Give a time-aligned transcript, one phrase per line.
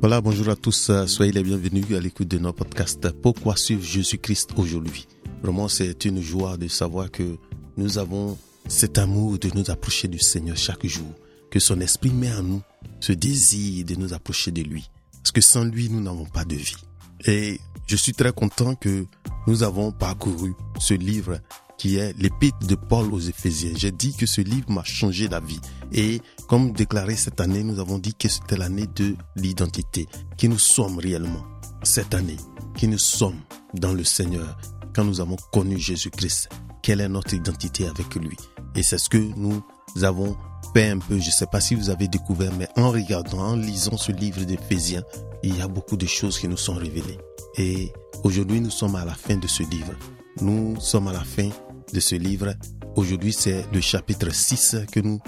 [0.00, 4.48] Voilà, bonjour à tous, soyez les bienvenus à l'écoute de notre podcast Pourquoi suivre Jésus-Christ
[4.56, 5.06] aujourd'hui?
[5.42, 7.36] Vraiment, c'est une joie de savoir que
[7.76, 11.12] nous avons cet amour de nous approcher du Seigneur chaque jour,
[11.50, 12.62] que son esprit met en nous
[13.00, 14.88] ce désir de nous approcher de lui.
[15.12, 16.76] Parce que sans lui, nous n'avons pas de vie.
[17.26, 19.04] Et je suis très content que
[19.46, 21.40] nous avons parcouru ce livre
[21.80, 23.70] qui est l'épître de Paul aux Éphésiens.
[23.74, 25.60] J'ai dit que ce livre m'a changé la vie.
[25.92, 30.06] Et comme déclaré cette année, nous avons dit que c'était l'année de l'identité,
[30.36, 31.42] qui nous sommes réellement
[31.82, 32.36] cette année,
[32.76, 33.40] qui nous sommes
[33.72, 34.58] dans le Seigneur,
[34.94, 36.50] quand nous avons connu Jésus-Christ.
[36.82, 38.36] Quelle est notre identité avec lui
[38.76, 39.62] Et c'est ce que nous
[40.02, 40.36] avons
[40.74, 41.18] fait un peu.
[41.18, 44.44] Je ne sais pas si vous avez découvert, mais en regardant, en lisant ce livre
[44.44, 45.02] d'Éphésiens,
[45.42, 47.18] il y a beaucoup de choses qui nous sont révélées.
[47.56, 47.90] Et
[48.22, 49.94] aujourd'hui, nous sommes à la fin de ce livre.
[50.42, 51.48] Nous sommes à la fin
[51.92, 52.54] de ce livre.
[52.96, 55.20] Aujourd'hui, c'est le chapitre 6 que nous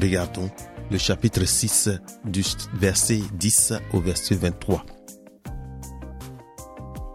[0.00, 0.50] regardons.
[0.90, 1.90] Le chapitre 6
[2.24, 2.42] du
[2.74, 4.84] verset 10 au verset 23.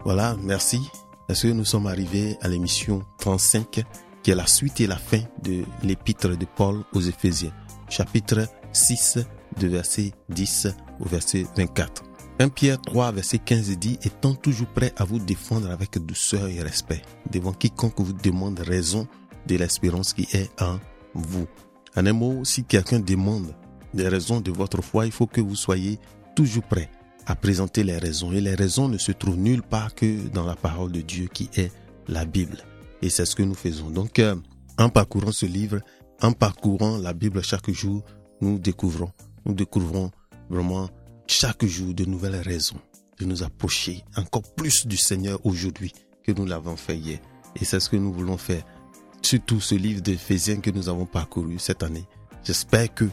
[0.04, 0.80] Voilà, merci.
[1.26, 3.84] Parce que nous sommes arrivés à l'émission 35
[4.22, 7.52] qui est la suite et la fin de l'épître de Paul aux Éphésiens.
[7.88, 9.18] Chapitre 6
[9.60, 10.68] de verset 10
[11.00, 12.05] au verset 24.
[12.38, 16.60] 1 Pierre 3, verset 15 dit, étant toujours prêt à vous défendre avec douceur et
[16.60, 17.00] respect,
[17.32, 19.08] devant quiconque vous demande raison
[19.46, 20.78] de l'espérance qui est en
[21.14, 21.46] vous.
[21.96, 23.54] En un mot, si quelqu'un demande
[23.94, 25.98] des raisons de votre foi, il faut que vous soyez
[26.34, 26.90] toujours prêt
[27.24, 28.32] à présenter les raisons.
[28.32, 31.48] Et les raisons ne se trouvent nulle part que dans la parole de Dieu qui
[31.56, 31.72] est
[32.06, 32.58] la Bible.
[33.00, 33.88] Et c'est ce que nous faisons.
[33.88, 34.36] Donc, euh,
[34.76, 35.80] en parcourant ce livre,
[36.20, 38.04] en parcourant la Bible chaque jour,
[38.42, 39.10] nous découvrons,
[39.46, 40.10] nous découvrons
[40.50, 40.90] vraiment
[41.26, 42.80] chaque jour de nouvelles raisons
[43.18, 45.92] de nous approcher encore plus du Seigneur aujourd'hui
[46.24, 47.18] que nous l'avons fait hier.
[47.60, 48.62] Et c'est ce que nous voulons faire.
[49.22, 52.04] Surtout ce livre d'Éphésiens que nous avons parcouru cette année.
[52.44, 53.06] J'espère que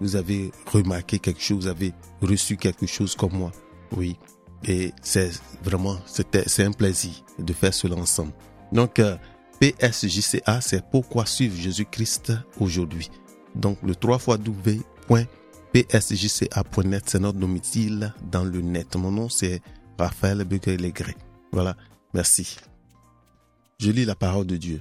[0.00, 3.52] vous avez remarqué quelque chose, vous avez reçu quelque chose comme moi.
[3.92, 4.16] Oui.
[4.64, 5.30] Et c'est
[5.62, 8.32] vraiment, c'était, c'est un plaisir de faire cela ensemble.
[8.72, 9.16] Donc, euh,
[9.58, 13.10] PSJCA, c'est pourquoi suivre Jésus-Christ aujourd'hui.
[13.54, 14.38] Donc, le 3 fois
[15.72, 18.96] psjca.net, c'est notre domicile dans le net.
[18.96, 19.62] Mon nom, c'est
[19.98, 21.14] Raphaël Beguet-Legré.
[21.52, 21.76] Voilà,
[22.12, 22.56] merci.
[23.78, 24.80] Je lis la parole de Dieu.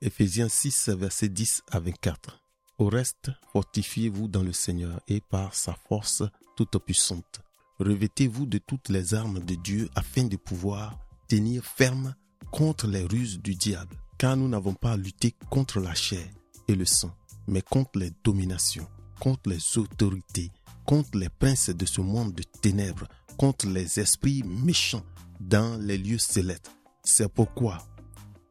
[0.00, 2.40] Ephésiens 6, verset 10 à 24.
[2.78, 6.22] Au reste, fortifiez-vous dans le Seigneur et par sa force
[6.56, 7.40] toute puissante.
[7.80, 12.14] Revêtez-vous de toutes les armes de Dieu afin de pouvoir tenir ferme
[12.52, 13.96] contre les ruses du diable.
[14.18, 16.26] Car nous n'avons pas à lutter contre la chair
[16.68, 17.10] et le sang,
[17.48, 18.86] mais contre les dominations
[19.22, 20.50] contre les autorités,
[20.84, 23.06] contre les princes de ce monde de ténèbres,
[23.38, 25.04] contre les esprits méchants
[25.38, 26.72] dans les lieux célestes.
[27.04, 27.78] C'est pourquoi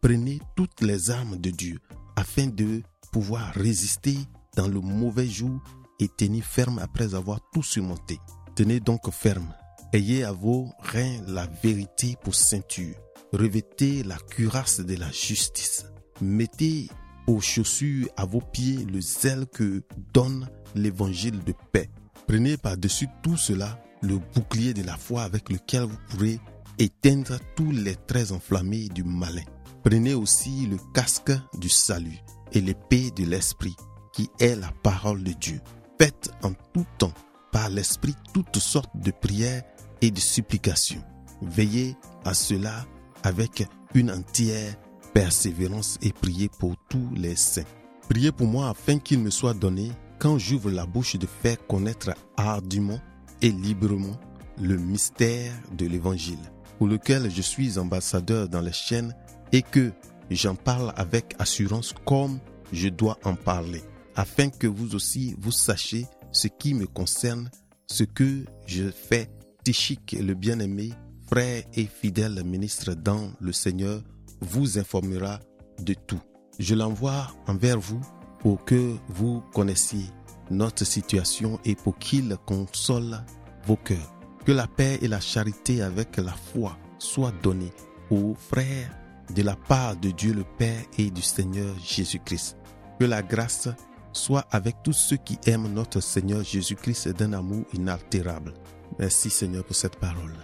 [0.02, 1.78] prenez toutes les armes de Dieu
[2.16, 4.18] afin de pouvoir résister
[4.56, 5.60] dans le mauvais jour
[6.00, 8.18] et tenir ferme après avoir tout surmonté.
[8.56, 9.54] Tenez donc ferme.
[9.92, 12.96] Ayez à vos reins la vérité pour ceinture.
[13.34, 15.86] Revêtez la cuirasse de la justice.
[16.22, 16.88] Mettez
[17.28, 19.84] aux chaussures à vos pieds le zèle que
[20.14, 21.90] donne l'évangile de paix.
[22.28, 26.40] Prenez par-dessus tout cela le bouclier de la foi avec lequel vous pourrez
[26.80, 29.44] éteindre tous les traits enflammés du malin.
[29.84, 32.20] Prenez aussi le casque du salut
[32.52, 33.76] et l'épée de l'esprit
[34.14, 35.62] qui est la parole de Dieu.
[36.00, 37.14] Faites en tout temps
[37.52, 39.64] par l'esprit toutes sortes de prières
[40.02, 41.04] et de supplications.
[41.42, 41.96] Veillez
[42.26, 42.86] à cela
[43.24, 44.76] avec une entière
[45.14, 47.64] persévérance et priez pour tous les saints.
[48.10, 52.12] Priez pour moi afin qu'il me soit donné quand j'ouvre la bouche de faire connaître
[52.38, 53.00] hardiment
[53.42, 54.20] et librement
[54.60, 56.40] le mystère de l'Évangile,
[56.78, 59.16] pour lequel je suis ambassadeur dans les chaînes
[59.52, 59.92] et que
[60.30, 62.40] j'en parle avec assurance comme
[62.72, 63.82] je dois en parler,
[64.16, 67.50] afin que vous aussi vous sachiez ce qui me concerne,
[67.88, 69.30] ce que je fais.
[69.64, 70.92] Tichik, le bien-aimé,
[71.28, 74.02] frère et fidèle ministre dans le Seigneur,
[74.42, 75.40] vous informera
[75.80, 76.22] de tout.
[76.60, 78.02] Je l'envoie envers vous
[78.40, 80.06] pour que vous connaissiez
[80.50, 83.24] notre situation et pour qu'il console
[83.66, 84.14] vos cœurs.
[84.46, 87.74] Que la paix et la charité avec la foi soient données
[88.10, 88.92] aux frères
[89.34, 92.58] de la part de Dieu le Père et du Seigneur Jésus-Christ.
[93.00, 93.70] Que la grâce
[94.14, 98.54] soit avec tous ceux qui aiment notre Seigneur Jésus-Christ d'un amour inaltérable.
[99.00, 100.36] Merci Seigneur pour cette parole.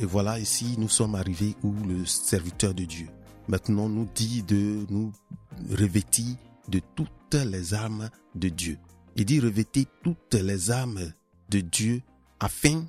[0.00, 3.08] Et voilà, ici, nous sommes arrivés où le serviteur de Dieu
[3.48, 5.12] maintenant nous dit de nous
[5.70, 6.36] revêtir
[6.68, 8.78] de toutes les armes de Dieu.
[9.16, 11.12] Il dit revêtez toutes les armes
[11.50, 12.02] de Dieu
[12.40, 12.86] afin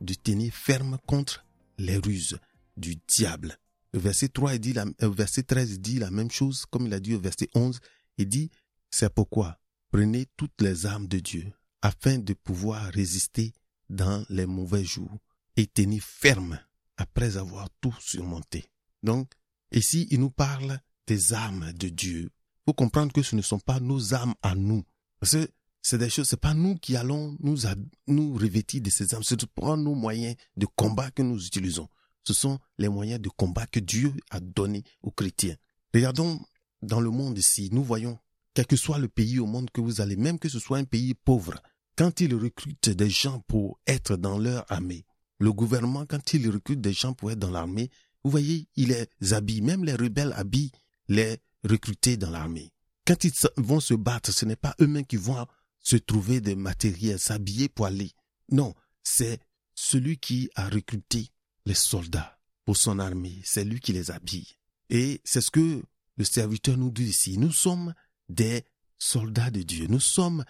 [0.00, 1.44] de tenir ferme contre
[1.78, 2.38] les ruses
[2.76, 3.56] du diable.
[3.92, 7.00] Le verset 3 dit la, euh, verset 13 dit la même chose comme il a
[7.00, 7.80] dit au verset 11.
[8.18, 8.50] Il dit
[8.90, 9.58] c'est pourquoi
[9.90, 11.52] prenez toutes les armes de Dieu
[11.82, 13.52] afin de pouvoir résister
[13.90, 15.18] dans les mauvais jours
[15.56, 16.58] et tenir ferme
[16.96, 18.66] après avoir tout surmonté.
[19.02, 19.32] Donc,
[19.72, 22.30] ici, il nous parle des armes de Dieu.
[22.30, 24.84] Il faut comprendre que ce ne sont pas nos armes à nous.
[25.20, 25.48] Parce que
[25.82, 29.22] c'est des choses, c'est pas nous qui allons nous, revêtir de ces armes.
[29.22, 31.88] Ce sont pas nos moyens de combat que nous utilisons.
[32.26, 35.56] Ce sont les moyens de combat que Dieu a donnés aux chrétiens.
[35.92, 36.40] Regardons
[36.80, 38.18] dans le monde ici, nous voyons,
[38.54, 40.84] quel que soit le pays au monde que vous allez, même que ce soit un
[40.84, 41.60] pays pauvre,
[41.96, 45.04] quand il recrute des gens pour être dans leur armée,
[45.38, 47.90] le gouvernement, quand il recrute des gens pour être dans l'armée,
[48.22, 50.72] vous voyez, il les habille, même les rebelles habillent
[51.08, 52.72] les recrutés dans l'armée.
[53.06, 55.46] Quand ils vont se battre, ce n'est pas eux-mêmes qui vont
[55.80, 58.12] se trouver des matériels, s'habiller pour aller.
[58.50, 59.38] Non, c'est
[59.74, 61.28] celui qui a recruté
[61.66, 64.56] les soldats pour son armée, c'est lui qui les habille.
[64.88, 65.82] Et c'est ce que
[66.16, 67.36] le serviteur nous dit ici.
[67.38, 67.94] Nous sommes
[68.28, 68.64] des
[68.98, 69.86] soldats de Dieu.
[69.88, 70.44] Nous sommes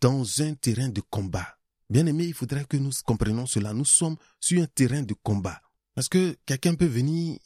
[0.00, 1.55] dans un terrain de combat.
[1.88, 3.72] Bien aimé, il faudrait que nous comprenions cela.
[3.72, 5.60] Nous sommes sur un terrain de combat.
[5.94, 7.38] Parce que quelqu'un peut venir,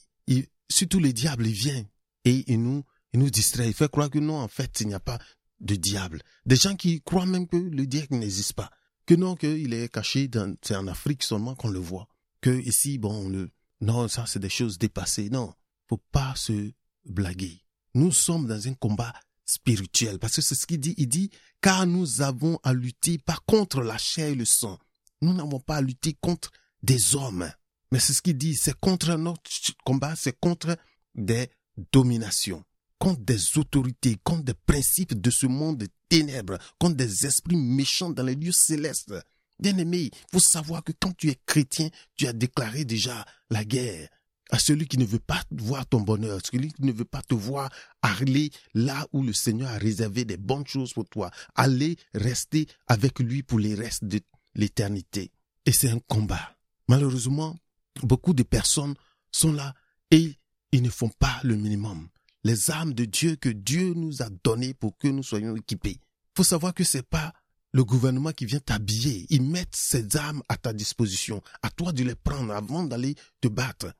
[0.69, 1.85] surtout le diable, il vient
[2.25, 2.85] et il nous,
[3.15, 3.69] nous distrait.
[3.69, 5.19] Il fait croire que non, en fait, il n'y a pas
[5.61, 6.23] de diable.
[6.47, 8.71] Des gens qui croient même que le diable n'existe pas.
[9.07, 10.31] Que non, qu'il est caché
[10.63, 12.09] c'est en Afrique seulement qu'on le voit.
[12.41, 13.51] Que ici, bon, le,
[13.81, 15.31] non, ça c'est des choses dépassées.
[15.31, 15.53] Non,
[15.89, 16.73] faut pas se
[17.05, 17.63] blaguer.
[17.95, 19.13] Nous sommes dans un combat
[19.51, 20.19] spirituel.
[20.19, 20.95] Parce que c'est ce qu'il dit.
[20.97, 21.31] Il dit,
[21.61, 24.79] car nous avons à lutter pas contre la chair et le sang.
[25.21, 26.51] Nous n'avons pas à lutter contre
[26.83, 27.51] des hommes.
[27.93, 28.55] Mais c'est ce qu'il dit.
[28.55, 29.51] C'est contre notre
[29.85, 30.77] combat, c'est contre
[31.15, 31.51] des
[31.93, 32.65] dominations,
[32.99, 38.11] contre des autorités, contre des principes de ce monde de ténèbres, contre des esprits méchants
[38.11, 39.15] dans les lieux célestes.
[39.59, 43.65] Bien aimé, il faut savoir que quand tu es chrétien, tu as déclaré déjà la
[43.65, 44.09] guerre
[44.51, 47.35] à celui qui ne veut pas voir ton bonheur, celui qui ne veut pas te
[47.35, 47.71] voir
[48.03, 53.19] aller là où le Seigneur a réservé des bonnes choses pour toi, aller rester avec
[53.21, 54.21] lui pour les restes de
[54.55, 55.31] l'éternité.
[55.67, 56.57] Et c'est un combat.
[56.89, 57.57] Malheureusement,
[58.03, 58.95] beaucoup de personnes
[59.31, 59.75] sont là
[60.11, 60.35] et
[60.73, 62.09] ils ne font pas le minimum.
[62.43, 65.99] Les armes de Dieu que Dieu nous a données pour que nous soyons équipés.
[66.37, 67.35] Faut savoir que c'est pas
[67.73, 69.27] le gouvernement qui vient t'habiller.
[69.31, 71.43] Ils mettent ces armes à ta disposition.
[71.63, 73.93] À toi de les prendre avant d'aller te battre.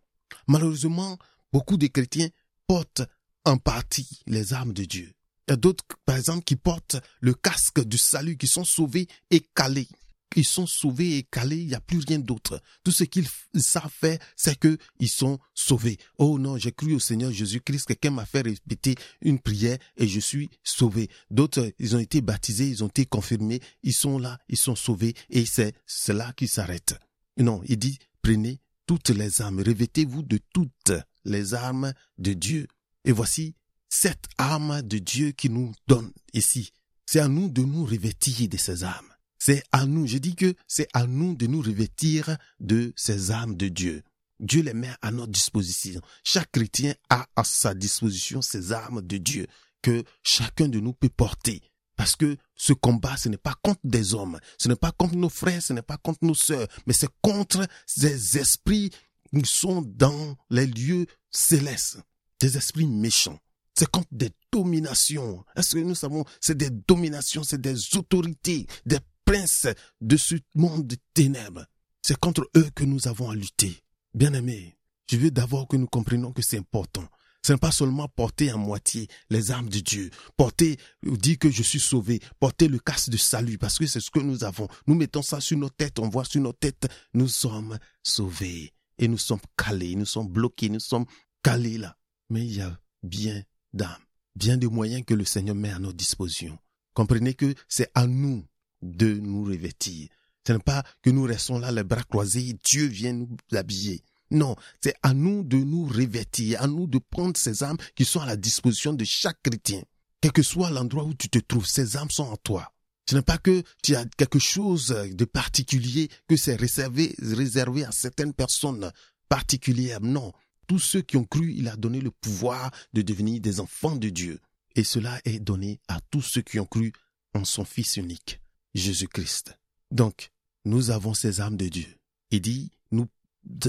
[0.51, 1.17] Malheureusement,
[1.53, 2.29] beaucoup de chrétiens
[2.67, 3.03] portent
[3.45, 5.13] en partie les armes de Dieu.
[5.47, 9.07] Il y a d'autres, par exemple, qui portent le casque du salut, qui sont sauvés
[9.31, 9.87] et calés.
[10.35, 12.61] Ils sont sauvés et calés, il n'y a plus rien d'autre.
[12.83, 15.99] Tout ce qu'ils savent faire, c'est qu'ils sont sauvés.
[16.19, 20.19] Oh non, j'ai cru au Seigneur Jésus-Christ, quelqu'un m'a fait répéter une prière et je
[20.19, 21.11] suis sauvé.
[21.31, 25.15] D'autres, ils ont été baptisés, ils ont été confirmés, ils sont là, ils sont sauvés
[25.29, 26.99] et c'est cela qui s'arrête.
[27.37, 30.91] Non, il dit, prenez toutes les armes, revêtez-vous de toutes
[31.25, 32.67] les armes de Dieu.
[33.05, 33.55] Et voici
[33.89, 36.73] cette arme de Dieu qui nous donne ici.
[37.07, 39.15] C'est à nous de nous revêtir de ces armes.
[39.39, 43.55] C'est à nous, je dis que c'est à nous de nous revêtir de ces armes
[43.55, 44.03] de Dieu.
[44.41, 46.01] Dieu les met à notre disposition.
[46.25, 49.47] Chaque chrétien a à sa disposition ces armes de Dieu
[49.83, 51.63] que chacun de nous peut porter.
[52.01, 55.29] Parce que ce combat, ce n'est pas contre des hommes, ce n'est pas contre nos
[55.29, 58.89] frères, ce n'est pas contre nos sœurs, mais c'est contre ces esprits
[59.35, 61.99] qui sont dans les lieux célestes,
[62.41, 63.39] des esprits méchants.
[63.75, 65.45] C'est contre des dominations.
[65.57, 69.67] Est-ce que nous savons, c'est des dominations, c'est des autorités, des princes
[70.01, 71.67] de ce monde de ténèbres.
[72.01, 73.79] C'est contre eux que nous avons à lutter.
[74.15, 74.79] Bien aimés,
[75.11, 77.07] je veux d'abord que nous comprenions que c'est important.
[77.43, 81.63] Ce n'est pas seulement porter à moitié les armes de Dieu, porter, dire que je
[81.63, 84.69] suis sauvé, porter le casque de salut, parce que c'est ce que nous avons.
[84.87, 88.73] Nous mettons ça sur nos têtes, on voit sur nos têtes, nous sommes sauvés.
[88.99, 91.07] Et nous sommes calés, nous sommes bloqués, nous sommes
[91.43, 91.97] calés là.
[92.29, 93.43] Mais il y a bien
[93.73, 93.97] d'âmes,
[94.37, 96.59] bien de moyens que le Seigneur met à notre disposition.
[96.93, 98.45] Comprenez que c'est à nous
[98.83, 100.09] de nous revêtir.
[100.47, 104.03] Ce n'est pas que nous restons là les bras croisés, Dieu vient nous habiller.
[104.31, 108.21] Non, c'est à nous de nous revêtir, à nous de prendre ces armes qui sont
[108.21, 109.83] à la disposition de chaque chrétien.
[110.21, 112.73] Quel que soit l'endroit où tu te trouves, ces armes sont en toi.
[113.09, 117.91] Ce n'est pas que tu as quelque chose de particulier, que c'est réservé, réservé à
[117.91, 118.93] certaines personnes
[119.29, 120.01] particulières.
[120.01, 120.33] Non,
[120.69, 124.11] tous ceux qui ont cru, il a donné le pouvoir de devenir des enfants de
[124.11, 124.39] Dieu.
[124.77, 126.93] Et cela est donné à tous ceux qui ont cru
[127.35, 128.41] en son Fils unique,
[128.75, 129.59] Jésus-Christ.
[129.91, 130.31] Donc,
[130.65, 131.89] nous avons ces armes de Dieu.
[132.31, 133.09] Il dit, nous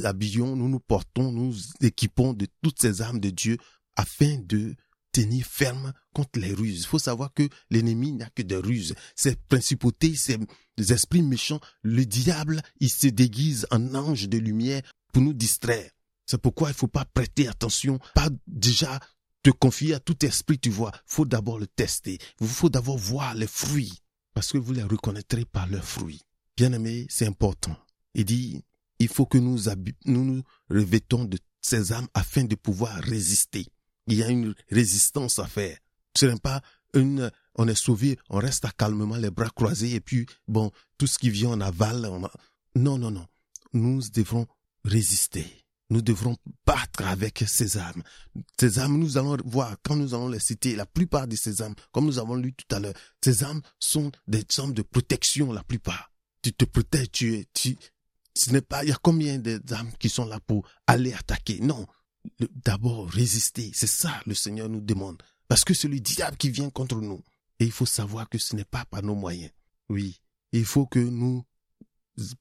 [0.03, 3.57] habillons, nous nous portons, nous équipons de toutes ces armes de Dieu
[3.95, 4.75] afin de
[5.11, 6.81] tenir ferme contre les ruses.
[6.81, 8.95] Il faut savoir que l'ennemi n'a que des ruses.
[9.15, 10.37] Ces principautés, ces
[10.77, 15.89] esprits méchants, le diable, il se déguise en ange de lumière pour nous distraire.
[16.25, 18.99] C'est pourquoi il faut pas prêter attention, pas déjà
[19.43, 20.91] te confier à tout esprit, tu vois.
[20.93, 22.19] Il faut d'abord le tester.
[22.39, 23.93] Il faut d'abord voir les fruits,
[24.33, 26.21] parce que vous les reconnaîtrez par leurs fruits.
[26.55, 27.75] Bien-aimé, c'est important.
[28.13, 28.63] Il dit,
[29.01, 29.57] il faut que nous
[30.05, 33.65] nous, nous revêtons de ces âmes afin de pouvoir résister.
[34.07, 35.77] Il y a une résistance à faire.
[36.15, 36.61] Ce n'est pas
[36.93, 41.17] une, on est sauvé, on reste calmement les bras croisés et puis, bon, tout ce
[41.17, 42.21] qui vient en aval, on
[42.75, 43.25] non, non, non.
[43.73, 44.45] Nous devrons
[44.85, 45.45] résister.
[45.89, 48.03] Nous devrons battre avec ces âmes.
[48.59, 51.75] Ces âmes, nous allons voir, quand nous allons les citer, la plupart de ces âmes,
[51.91, 55.63] comme nous avons lu tout à l'heure, ces âmes sont des âmes de protection, la
[55.63, 56.11] plupart.
[56.41, 57.77] Tu te protèges, tu tu,
[58.33, 61.59] ce n'est pas, il y a combien d'âmes qui sont là pour aller attaquer?
[61.59, 61.87] Non.
[62.39, 63.71] D'abord, résister.
[63.73, 65.21] C'est ça, le Seigneur nous demande.
[65.47, 67.23] Parce que c'est le diable qui vient contre nous.
[67.59, 69.51] Et il faut savoir que ce n'est pas par nos moyens.
[69.89, 70.21] Oui.
[70.51, 71.43] Il faut que nous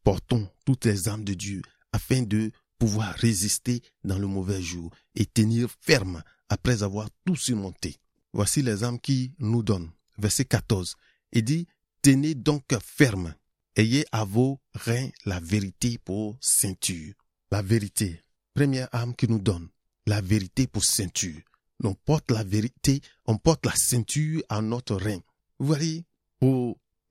[0.02, 5.26] portons toutes les âmes de Dieu afin de pouvoir résister dans le mauvais jour et
[5.26, 7.96] tenir ferme après avoir tout surmonté.
[8.32, 9.90] Voici les âmes qui nous donnent.
[10.18, 10.96] Verset 14.
[11.32, 11.66] Il dit,
[12.02, 13.34] tenez donc ferme,
[13.80, 17.14] ayez à vos reins la vérité pour ceinture.
[17.50, 18.22] La vérité.
[18.54, 19.68] Première âme qui nous donne.
[20.06, 21.40] La vérité pour ceinture.
[21.82, 25.20] On porte la vérité, on porte la ceinture à notre rein.
[25.58, 26.04] Vous voyez,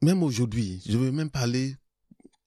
[0.02, 1.76] même aujourd'hui, je veux même parler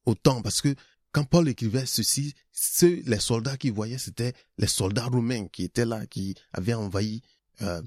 [0.06, 0.74] autant parce que
[1.10, 5.84] quand Paul écrivait ceci, ceux, les soldats qu'il voyait, c'était les soldats romains qui étaient
[5.84, 7.22] là, qui avaient envahi,
[7.60, 7.82] euh,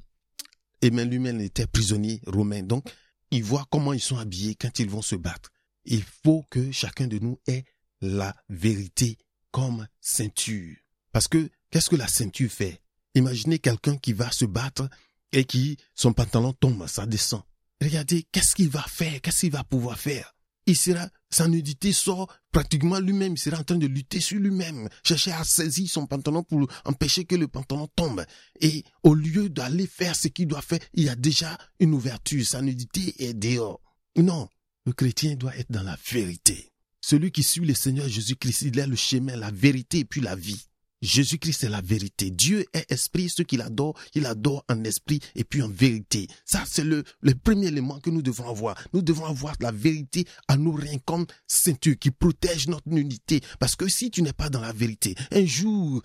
[0.82, 2.62] et même lui-même était prisonnier romain.
[2.62, 2.88] Donc,
[3.32, 5.50] il voit comment ils sont habillés quand ils vont se battre.
[5.86, 7.66] Il faut que chacun de nous ait
[8.02, 9.18] la vérité
[9.52, 10.76] comme ceinture.
[11.12, 12.82] Parce que, qu'est-ce que la ceinture fait?
[13.14, 14.90] Imaginez quelqu'un qui va se battre
[15.32, 17.44] et qui, son pantalon tombe, ça descend.
[17.82, 19.22] Regardez, qu'est-ce qu'il va faire?
[19.22, 20.36] Qu'est-ce qu'il va pouvoir faire?
[20.66, 24.90] il sera, sa nudité sort pratiquement lui-même, il sera en train de lutter sur lui-même,
[25.04, 28.26] chercher à saisir son pantalon pour empêcher que le pantalon tombe.
[28.62, 32.46] Et au lieu d'aller faire ce qu'il doit faire, il y a déjà une ouverture,
[32.46, 33.82] sa nudité est dehors.
[34.18, 34.50] Non,
[34.86, 36.72] le chrétien doit être dans la vérité.
[37.02, 40.36] Celui qui suit le Seigneur Jésus-Christ, il est le chemin, la vérité et puis la
[40.36, 40.66] vie.
[41.02, 42.32] Jésus-Christ est la vérité.
[42.32, 43.30] Dieu est esprit.
[43.30, 46.28] Ceux qui l'adorent, il adore en esprit et puis en vérité.
[46.46, 47.04] Ça, c'est le,
[47.44, 48.76] premier élément que nous devons avoir.
[48.94, 53.42] Nous devons avoir la vérité à nous rien comme ceinture qui protège notre unité.
[53.60, 56.02] Parce que si tu n'es pas dans la vérité, un jour,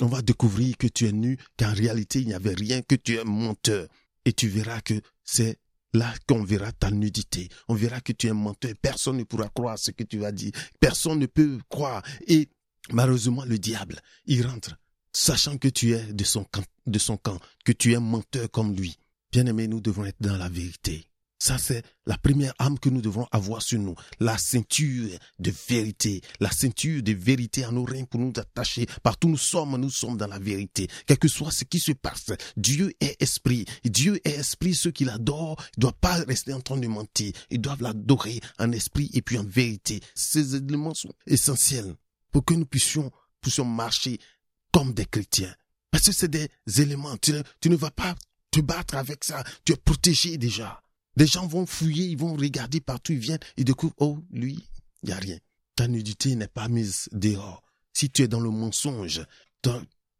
[0.00, 3.16] on va découvrir que tu es nu, qu'en réalité, il n'y avait rien, que tu
[3.16, 3.88] es menteur.
[4.24, 5.58] Et tu verras que c'est
[5.96, 7.48] là qu'on verra ta nudité.
[7.68, 8.72] On verra que tu es menteur.
[8.80, 10.52] Personne ne pourra croire ce que tu vas dire.
[10.80, 12.02] Personne ne peut croire.
[12.26, 12.48] Et
[12.92, 14.76] Malheureusement, le diable, il rentre,
[15.12, 18.74] sachant que tu es de son camp, de son camp, que tu es menteur comme
[18.74, 18.96] lui.
[19.32, 21.04] Bien-aimé, nous devons être dans la vérité.
[21.38, 23.94] Ça, c'est la première âme que nous devons avoir sur nous.
[24.20, 26.22] La ceinture de vérité.
[26.40, 28.86] La ceinture de vérité à nos reins pour nous attacher.
[29.02, 30.88] Partout où nous sommes, nous sommes dans la vérité.
[31.06, 33.66] Quel que soit ce qui se passe, Dieu est esprit.
[33.84, 34.74] Dieu est esprit.
[34.74, 37.32] Ceux qui l'adorent ne doivent pas rester en train de mentir.
[37.50, 40.00] Ils doivent l'adorer en esprit et puis en vérité.
[40.14, 41.96] Ces éléments sont essentiels
[42.32, 43.10] pour que nous puissions,
[43.42, 44.18] puissions marcher
[44.72, 45.54] comme des chrétiens.
[45.90, 47.16] Parce que c'est des éléments.
[47.18, 47.32] Tu
[47.68, 48.14] ne, vas pas
[48.50, 49.44] te battre avec ça.
[49.64, 50.82] Tu es protégé déjà.
[51.16, 54.68] Des gens vont fouiller, ils vont regarder partout, ils viennent, ils découvrent, oh, lui,
[55.02, 55.38] il n'y a rien.
[55.74, 57.62] Ta nudité n'est pas mise dehors.
[57.92, 59.22] Si tu es dans le mensonge,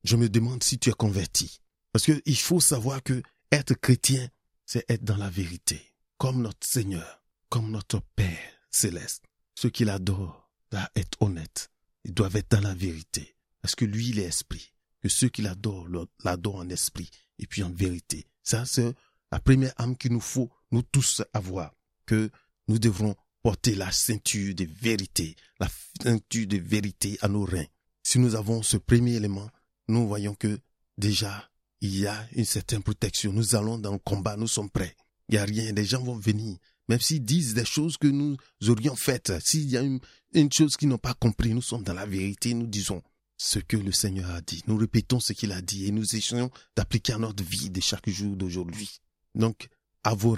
[0.05, 1.61] je me demande si tu es converti.
[1.93, 3.23] Parce qu'il faut savoir que
[3.53, 4.29] être chrétien,
[4.65, 5.81] c'est être dans la vérité.
[6.19, 8.38] Comme notre Seigneur, comme notre Père
[8.71, 9.25] céleste.
[9.55, 11.71] Ceux qui l'adorent doivent être honnêtes.
[12.05, 13.37] Ils doivent être dans la vérité.
[13.62, 14.73] Parce que lui, il est esprit.
[15.03, 15.88] Que ceux qui l'adorent,
[16.25, 18.26] l'adorent en esprit et puis en vérité.
[18.43, 18.95] Ça, c'est
[19.33, 21.73] la première âme qu'il nous faut, nous tous, avoir.
[22.06, 22.30] Que
[22.68, 25.68] nous devrons porter la ceinture de vérité, la
[26.02, 27.66] ceinture de vérité à nos reins.
[28.02, 29.49] Si nous avons ce premier élément,
[29.88, 30.58] nous voyons que
[30.99, 31.49] déjà,
[31.80, 33.32] il y a une certaine protection.
[33.32, 34.96] Nous allons dans le combat, nous sommes prêts.
[35.28, 36.56] Il n'y a rien, les gens vont venir.
[36.88, 38.37] Même s'ils disent des choses que nous
[38.68, 39.99] aurions faites, s'il y a une,
[40.35, 43.02] une chose qu'ils n'ont pas compris, nous sommes dans la vérité, nous disons
[43.37, 44.62] ce que le Seigneur a dit.
[44.66, 48.08] Nous répétons ce qu'il a dit et nous essayons d'appliquer à notre vie de chaque
[48.08, 49.00] jour d'aujourd'hui.
[49.35, 49.68] Donc,
[50.07, 50.37] à vous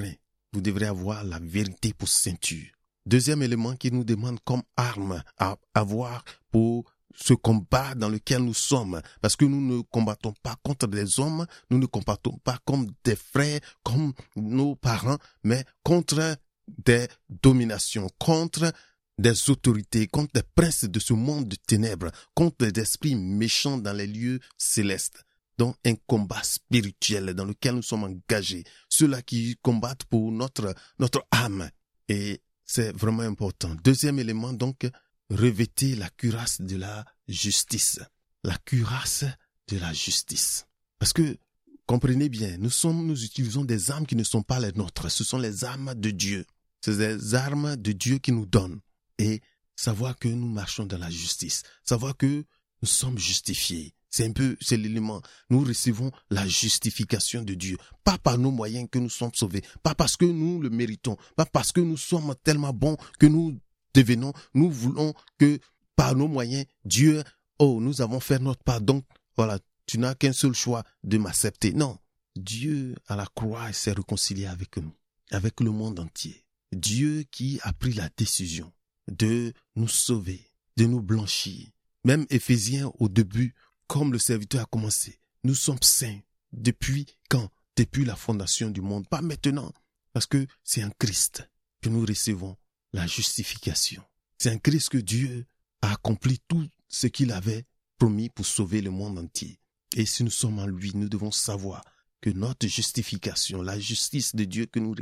[0.62, 2.72] devrez avoir la vérité pour ceinture.
[3.04, 8.54] Deuxième élément qui nous demande comme arme à avoir pour ce combat dans lequel nous
[8.54, 12.86] sommes, parce que nous ne combattons pas contre des hommes, nous ne combattons pas comme
[13.04, 16.36] des frères, comme nos parents, mais contre
[16.78, 18.72] des dominations, contre
[19.18, 23.92] des autorités, contre des princes de ce monde de ténèbres, contre des esprits méchants dans
[23.92, 25.24] les lieux célestes.
[25.58, 28.64] Donc un combat spirituel dans lequel nous sommes engagés.
[28.88, 31.68] Ceux-là qui combattent pour notre, notre âme.
[32.08, 33.74] Et c'est vraiment important.
[33.82, 34.88] Deuxième élément, donc,
[35.30, 38.00] revêtez la cuirasse de la justice.
[38.44, 39.24] La cuirasse
[39.68, 40.66] de la justice.
[40.98, 41.36] Parce que,
[41.86, 45.10] comprenez bien, nous sommes, nous utilisons des armes qui ne sont pas les nôtres.
[45.10, 46.46] Ce sont les armes de Dieu.
[46.80, 48.80] C'est des armes de Dieu qui nous donnent.
[49.18, 49.40] et
[49.78, 52.44] savoir que nous marchons dans la justice, savoir que
[52.82, 53.94] nous sommes justifiés.
[54.18, 55.22] C'est un peu, c'est l'élément.
[55.48, 57.76] Nous recevons la justification de Dieu.
[58.02, 59.62] Pas par nos moyens que nous sommes sauvés.
[59.84, 61.16] Pas parce que nous le méritons.
[61.36, 63.56] Pas parce que nous sommes tellement bons que nous
[63.94, 64.32] devenons.
[64.54, 65.60] Nous voulons que
[65.94, 67.22] par nos moyens, Dieu,
[67.60, 68.80] oh, nous avons fait notre part.
[68.80, 69.04] Donc,
[69.36, 71.72] voilà, tu n'as qu'un seul choix de m'accepter.
[71.72, 71.96] Non.
[72.34, 74.96] Dieu, à la croix, s'est réconcilié avec nous,
[75.30, 76.44] avec le monde entier.
[76.72, 78.72] Dieu qui a pris la décision
[79.06, 80.44] de nous sauver,
[80.76, 81.68] de nous blanchir.
[82.04, 83.54] Même Éphésiens, au début,
[83.88, 86.20] comme le serviteur a commencé, nous sommes saints.
[86.52, 87.50] Depuis quand?
[87.76, 89.08] Depuis la fondation du monde.
[89.08, 89.72] Pas maintenant.
[90.12, 91.48] Parce que c'est en Christ
[91.80, 92.56] que nous recevons
[92.92, 94.02] la justification.
[94.38, 95.46] C'est en Christ que Dieu
[95.82, 97.64] a accompli tout ce qu'il avait
[97.98, 99.58] promis pour sauver le monde entier.
[99.96, 101.84] Et si nous sommes en lui, nous devons savoir
[102.20, 104.94] que notre justification, la justice de Dieu que nous,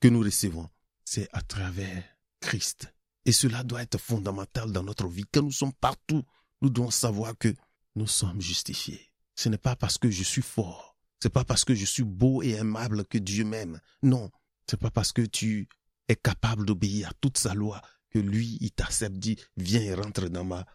[0.00, 0.68] que nous recevons,
[1.04, 2.04] c'est à travers
[2.40, 2.92] Christ.
[3.24, 5.24] Et cela doit être fondamental dans notre vie.
[5.32, 6.22] Quand nous sommes partout,
[6.60, 7.54] nous devons savoir que
[7.96, 9.12] nous sommes justifiés.
[9.34, 12.42] Ce n'est pas parce que je suis fort, c'est pas parce que je suis beau
[12.42, 13.80] et aimable que Dieu m'aime.
[14.02, 14.30] Non,
[14.68, 15.68] c'est pas parce que tu
[16.08, 20.28] es capable d'obéir à toute sa loi que lui, il t'accepte, dit, viens et rentre
[20.28, 20.66] dans ma,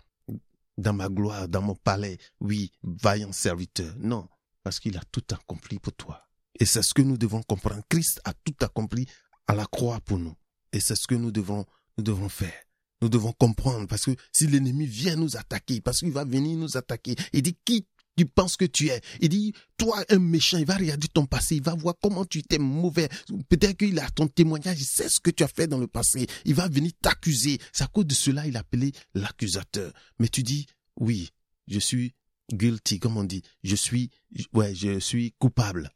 [0.77, 2.17] dans ma gloire, dans mon palais.
[2.39, 3.95] Oui, vaillant serviteur.
[3.99, 4.27] Non,
[4.63, 6.27] parce qu'il a tout accompli pour toi.
[6.59, 7.83] Et c'est ce que nous devons comprendre.
[7.88, 9.05] Christ a tout accompli
[9.47, 10.35] à la croix pour nous.
[10.73, 11.65] Et c'est ce que nous devons,
[11.97, 12.59] nous devons faire.
[13.01, 16.77] Nous devons comprendre parce que si l'ennemi vient nous attaquer, parce qu'il va venir nous
[16.77, 17.86] attaquer, il dit qui
[18.20, 19.00] tu penses que tu es?
[19.22, 22.39] Il dit, toi, un méchant, il va regarder ton passé, il va voir comment tu
[22.39, 23.08] étais mauvais.
[23.48, 26.27] Peut-être qu'il a ton témoignage, il sait ce que tu as fait dans le passé.
[26.44, 27.60] Il va venir t'accuser.
[27.72, 29.94] C'est à cause de cela, il a appelé l'accusateur.
[30.20, 30.65] Mais tu dis,
[30.98, 31.29] oui,
[31.68, 32.13] je suis
[32.51, 33.41] guilty, comme on dit.
[33.63, 34.10] Je suis,
[34.51, 35.89] ouais, je suis coupable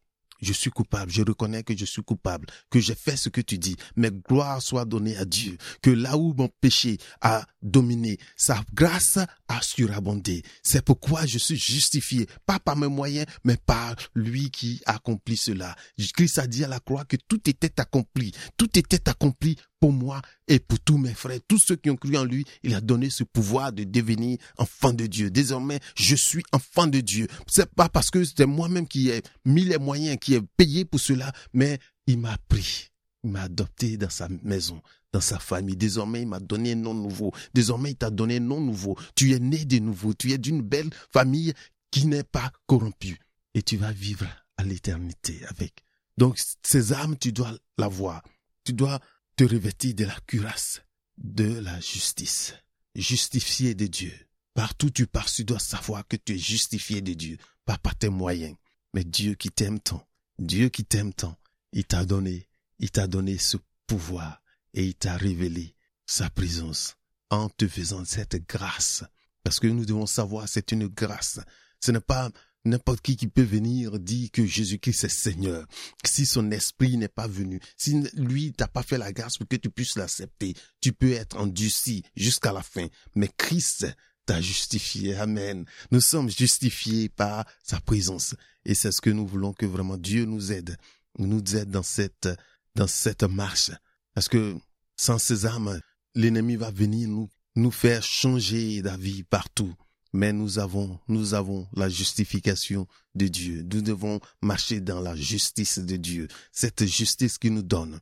[0.44, 3.58] je suis coupable, je reconnais que je suis coupable, que j'ai fait ce que tu
[3.58, 8.62] dis, mais gloire soit donnée à Dieu, que là où mon péché a dominé, sa
[8.74, 9.20] grâce
[9.62, 10.44] surabondé.
[10.64, 15.76] C'est pourquoi je suis justifié, pas par mes moyens, mais par lui qui accomplit cela.
[16.14, 20.22] Christ a dit à la croix que tout était accompli, tout était accompli pour moi
[20.48, 23.10] et pour tous mes frères, tous ceux qui ont cru en lui, il a donné
[23.10, 25.30] ce pouvoir de devenir enfant de Dieu.
[25.30, 27.28] Désormais, je suis enfant de Dieu.
[27.48, 31.00] C'est pas parce que c'est moi-même qui ai mis les moyens, qui ai payé pour
[31.00, 32.92] cela, mais il m'a pris.
[33.24, 34.82] Il m'a adopté dans sa maison,
[35.14, 35.78] dans sa famille.
[35.78, 37.32] Désormais, il m'a donné un nom nouveau.
[37.54, 38.98] Désormais, il t'a donné un nom nouveau.
[39.16, 40.14] Tu es né de nouveau.
[40.14, 41.54] Tu es d'une belle famille
[41.92, 43.20] qui n'est pas corrompue.
[43.54, 44.26] Et tu vas vivre
[44.58, 45.86] à l'éternité avec.
[46.18, 48.24] Donc, ces âmes, tu dois l'avoir.
[48.66, 49.00] Tu dois
[49.36, 50.82] te revêtir de la cuirasse
[51.18, 52.54] de la justice,
[52.96, 54.14] justifié de Dieu.
[54.54, 58.10] Partout tu pars, tu dois savoir que tu es justifié de Dieu, pas par tes
[58.10, 58.56] moyens,
[58.94, 60.06] mais Dieu qui t'aime tant,
[60.40, 61.38] Dieu qui t'aime tant,
[61.72, 62.48] il t'a donné,
[62.80, 64.43] il t'a donné ce pouvoir
[64.74, 66.96] et il t'a révélé sa présence
[67.30, 69.04] en te faisant cette grâce.
[69.44, 71.40] Parce que nous devons savoir, c'est une grâce.
[71.80, 72.32] Ce n'est pas
[72.66, 75.66] N'importe qui qui peut venir dire que Jésus-Christ est Seigneur.
[76.06, 79.58] Si son esprit n'est pas venu, si lui t'a pas fait la grâce pour que
[79.58, 82.88] tu puisses l'accepter, tu peux être endurci jusqu'à la fin.
[83.16, 83.86] Mais Christ
[84.26, 85.16] t'a justifié.
[85.16, 85.66] Amen.
[85.92, 88.34] Nous sommes justifiés par sa présence.
[88.64, 90.78] Et c'est ce que nous voulons que vraiment Dieu nous aide.
[91.20, 92.30] Nous aide dans cette,
[92.76, 93.72] dans cette marche.
[94.14, 94.56] Parce que
[94.96, 95.80] sans ces âmes,
[96.16, 99.74] l'ennemi va venir nous, nous faire changer d'avis partout
[100.14, 103.64] mais nous avons, nous avons la justification de Dieu.
[103.64, 106.28] Nous devons marcher dans la justice de Dieu.
[106.52, 108.00] Cette justice qui nous donne.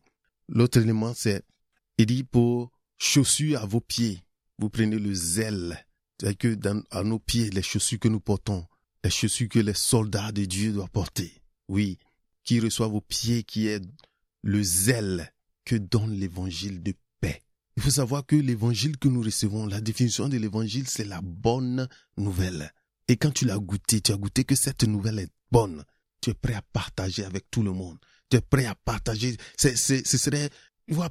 [0.50, 1.44] L'autre élément, c'est,
[1.98, 4.22] il dit pour chaussures à vos pieds.
[4.60, 5.86] Vous prenez le zèle.
[6.20, 8.68] C'est que dans, à nos pieds, les chaussures que nous portons,
[9.04, 11.42] les chaussures que les soldats de Dieu doivent porter.
[11.70, 11.98] Oui.
[12.44, 13.82] Qui reçoit vos pieds, qui est
[14.44, 15.32] le zèle
[15.66, 16.94] que donne l'évangile de
[17.78, 21.88] il faut savoir que l'évangile que nous recevons, la définition de l'évangile, c'est la bonne
[22.18, 22.72] nouvelle.
[23.08, 25.84] Et quand tu l'as goûté, tu as goûté que cette nouvelle est bonne.
[26.22, 27.98] Tu es prêt à partager avec tout le monde.
[28.30, 29.38] Tu es prêt à partager.
[29.58, 30.50] Ce serait,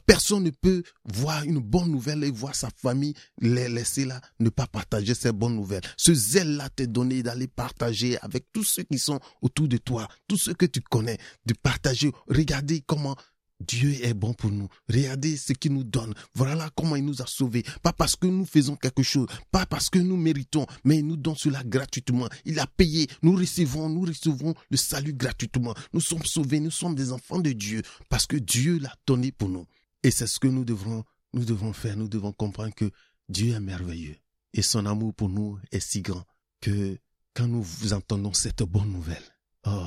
[0.06, 4.50] personne ne peut voir une bonne nouvelle et voir sa famille les laisser là, ne
[4.50, 5.82] pas partager ces bonnes nouvelles.
[5.96, 10.36] Ce zèle-là t'est donné d'aller partager avec tous ceux qui sont autour de toi, tous
[10.36, 12.12] ceux que tu connais, de partager.
[12.28, 13.16] Regardez comment
[13.60, 14.68] Dieu est bon pour nous.
[14.88, 16.14] Regardez ce qu'il nous donne.
[16.34, 17.62] Voilà comment il nous a sauvés.
[17.82, 21.16] Pas parce que nous faisons quelque chose, pas parce que nous méritons, mais il nous
[21.16, 22.28] donne cela gratuitement.
[22.44, 23.06] Il a payé.
[23.22, 25.74] Nous recevons, nous recevons le salut gratuitement.
[25.92, 29.48] Nous sommes sauvés, nous sommes des enfants de Dieu parce que Dieu l'a donné pour
[29.48, 29.66] nous.
[30.02, 31.96] Et c'est ce que nous devons, nous devons faire.
[31.96, 32.90] Nous devons comprendre que
[33.28, 34.16] Dieu est merveilleux
[34.52, 36.24] et son amour pour nous est si grand
[36.60, 36.98] que
[37.34, 39.22] quand nous entendons cette bonne nouvelle,
[39.66, 39.86] oh,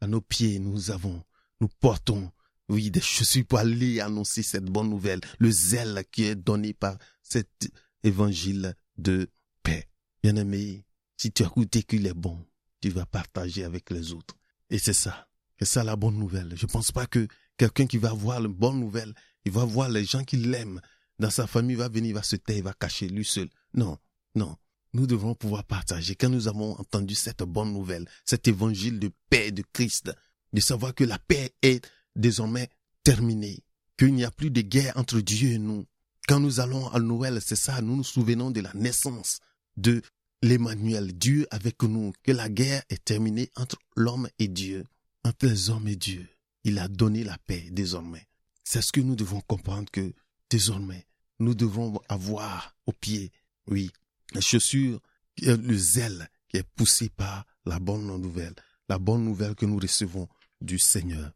[0.00, 1.22] à nos pieds, nous avons,
[1.60, 2.30] nous portons
[2.72, 6.96] oui, des chaussures pour aller annoncer cette bonne nouvelle, le zèle qui est donné par
[7.22, 7.70] cet
[8.02, 9.30] évangile de
[9.62, 9.88] paix.
[10.22, 10.84] Bien-aimé,
[11.16, 12.44] si tu as goûté qu'il est bon,
[12.80, 14.34] tu vas partager avec les autres.
[14.70, 15.28] Et c'est ça.
[15.58, 16.54] C'est ça la bonne nouvelle.
[16.56, 20.04] Je pense pas que quelqu'un qui va voir la bonne nouvelle, il va voir les
[20.04, 20.80] gens qui l'aiment,
[21.18, 23.48] dans sa famille, va venir, va se taire, va cacher lui seul.
[23.74, 23.98] Non,
[24.34, 24.56] non.
[24.94, 26.16] Nous devons pouvoir partager.
[26.16, 30.12] Quand nous avons entendu cette bonne nouvelle, cet évangile de paix de Christ,
[30.52, 32.68] de savoir que la paix est désormais
[33.04, 33.62] terminée,
[33.98, 35.86] qu'il n'y a plus de guerre entre Dieu et nous.
[36.28, 39.40] Quand nous allons à Noël, c'est ça, nous nous souvenons de la naissance
[39.76, 40.02] de
[40.42, 44.84] l'Emmanuel, Dieu avec nous, que la guerre est terminée entre l'homme et Dieu,
[45.24, 46.26] entre les hommes et Dieu.
[46.64, 48.26] Il a donné la paix désormais.
[48.64, 50.12] C'est ce que nous devons comprendre que
[50.50, 51.06] désormais,
[51.38, 53.32] nous devons avoir au pied,
[53.66, 53.90] oui,
[54.34, 55.00] les chaussures,
[55.40, 58.54] le zèle qui est poussé par la bonne nouvelle,
[58.88, 60.28] la bonne nouvelle que nous recevons
[60.60, 61.32] du Seigneur.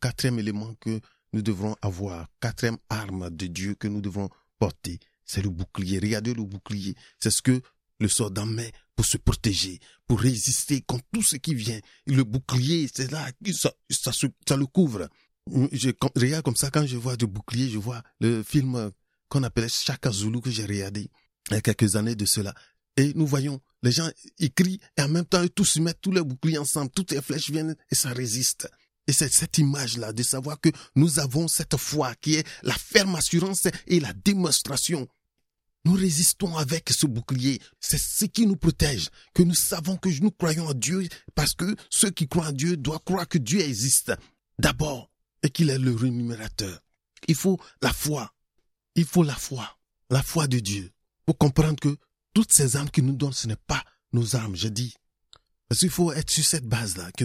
[0.00, 1.00] Quatrième élément que
[1.32, 4.28] nous devrons avoir, quatrième arme de Dieu que nous devons
[4.58, 5.98] porter, c'est le bouclier.
[5.98, 6.94] Regardez le bouclier.
[7.18, 7.60] C'est ce que
[8.00, 11.80] le soldat met pour se protéger, pour résister contre tout ce qui vient.
[12.06, 15.08] Le bouclier, c'est là, ça, ça, ça, le couvre.
[15.72, 18.90] Je regarde comme ça, quand je vois du bouclier, je vois le film
[19.28, 21.10] qu'on appelait Chaka Zulu que j'ai regardé
[21.50, 22.54] il y a quelques années de cela.
[22.96, 26.00] Et nous voyons, les gens, ils crient, et en même temps, ils tous se mettent
[26.00, 28.70] tous les boucliers ensemble, toutes les flèches viennent, et ça résiste.
[29.06, 33.16] Et c'est cette image-là de savoir que nous avons cette foi qui est la ferme
[33.16, 35.06] assurance et la démonstration.
[35.84, 37.60] Nous résistons avec ce bouclier.
[37.80, 39.10] C'est ce qui nous protège.
[39.34, 42.78] Que nous savons que nous croyons en Dieu parce que ceux qui croient en Dieu
[42.78, 44.12] doivent croire que Dieu existe.
[44.58, 45.10] D'abord.
[45.42, 46.80] Et qu'il est le rémunérateur.
[47.28, 48.32] Il faut la foi.
[48.94, 49.78] Il faut la foi.
[50.08, 50.94] La foi de Dieu
[51.26, 51.96] pour comprendre que
[52.32, 54.94] toutes ces armes qu'il nous donne, ce n'est pas nos armes, je dis.
[55.68, 57.24] Parce qu'il faut être sur cette base-là, que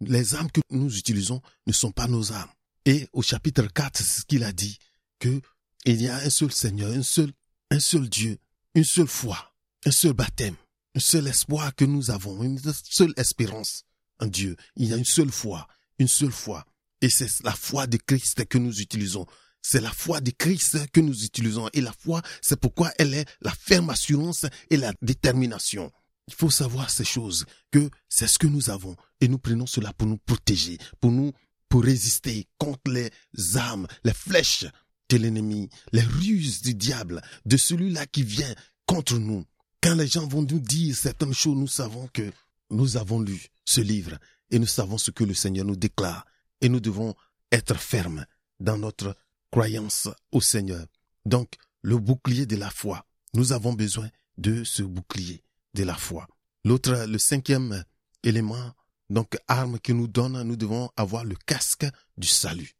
[0.00, 2.50] les armes que nous utilisons ne sont pas nos armes.
[2.84, 4.78] Et au chapitre 4, c'est ce qu'il a dit,
[5.18, 5.40] que
[5.84, 7.32] il y a un seul Seigneur, un seul,
[7.70, 8.38] un seul Dieu,
[8.74, 9.54] une seule foi,
[9.84, 10.56] un seul baptême,
[10.94, 13.84] un seul espoir que nous avons, une seule espérance
[14.20, 14.56] en Dieu.
[14.76, 15.66] Il y a une seule foi,
[15.98, 16.64] une seule foi.
[17.00, 19.26] Et c'est la foi de Christ que nous utilisons.
[19.62, 21.68] C'est la foi de Christ que nous utilisons.
[21.72, 25.92] Et la foi, c'est pourquoi elle est la ferme assurance et la détermination.
[26.28, 28.96] Il faut savoir ces choses, que c'est ce que nous avons.
[29.20, 31.32] Et nous prenons cela pour nous protéger, pour nous,
[31.68, 33.10] pour résister contre les
[33.56, 34.66] armes, les flèches
[35.08, 38.54] de l'ennemi, les ruses du diable, de celui-là qui vient
[38.86, 39.44] contre nous.
[39.80, 42.32] Quand les gens vont nous dire certaines choses, nous savons que
[42.70, 44.18] nous avons lu ce livre
[44.50, 46.26] et nous savons ce que le Seigneur nous déclare.
[46.60, 47.14] Et nous devons
[47.52, 48.26] être fermes
[48.58, 49.14] dans notre
[49.52, 50.86] croyance au Seigneur.
[51.24, 53.06] Donc, le bouclier de la foi.
[53.34, 54.08] Nous avons besoin
[54.38, 55.42] de ce bouclier
[55.76, 56.26] de la foi.
[56.64, 57.84] L'autre, le cinquième
[58.22, 58.72] élément,
[59.10, 61.86] donc arme que nous donne, nous devons avoir le casque
[62.16, 62.72] du salut.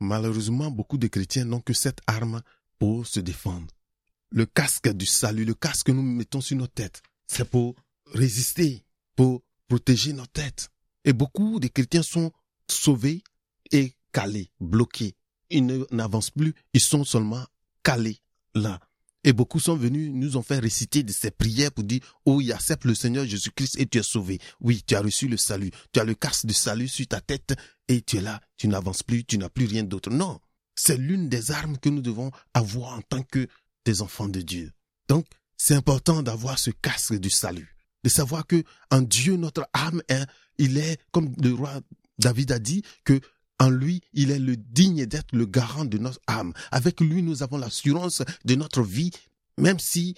[0.00, 2.42] Malheureusement, beaucoup de chrétiens n'ont que cette arme
[2.78, 3.68] pour se défendre.
[4.30, 7.74] Le casque du salut, le casque que nous mettons sur nos têtes, c'est pour
[8.14, 8.84] résister,
[9.14, 10.70] pour protéger nos têtes.
[11.04, 12.32] Et beaucoup de chrétiens sont
[12.68, 13.22] sauvés
[13.70, 15.14] et calés, bloqués
[15.50, 17.44] ils n'avancent plus, ils sont seulement
[17.82, 18.20] calés
[18.54, 18.80] là.
[19.24, 22.52] Et beaucoup sont venus, nous ont fait réciter de ces prières pour dire, oh, il
[22.52, 24.38] accepte le Seigneur Jésus-Christ et tu es sauvé.
[24.60, 25.70] Oui, tu as reçu le salut.
[25.92, 27.54] Tu as le casque de salut sur ta tête
[27.88, 30.10] et tu es là, tu n'avances plus, tu n'as plus rien d'autre.
[30.10, 30.40] Non.
[30.76, 33.48] C'est l'une des armes que nous devons avoir en tant que
[33.84, 34.72] des enfants de Dieu.
[35.08, 35.26] Donc,
[35.56, 37.74] c'est important d'avoir ce casque du salut.
[38.04, 40.24] De savoir que en Dieu, notre âme, hein,
[40.58, 41.80] il est, comme le roi
[42.18, 43.20] David a dit, que
[43.58, 46.52] en lui, il est le digne d'être le garant de notre âme.
[46.70, 49.10] Avec lui, nous avons l'assurance de notre vie,
[49.56, 50.14] même si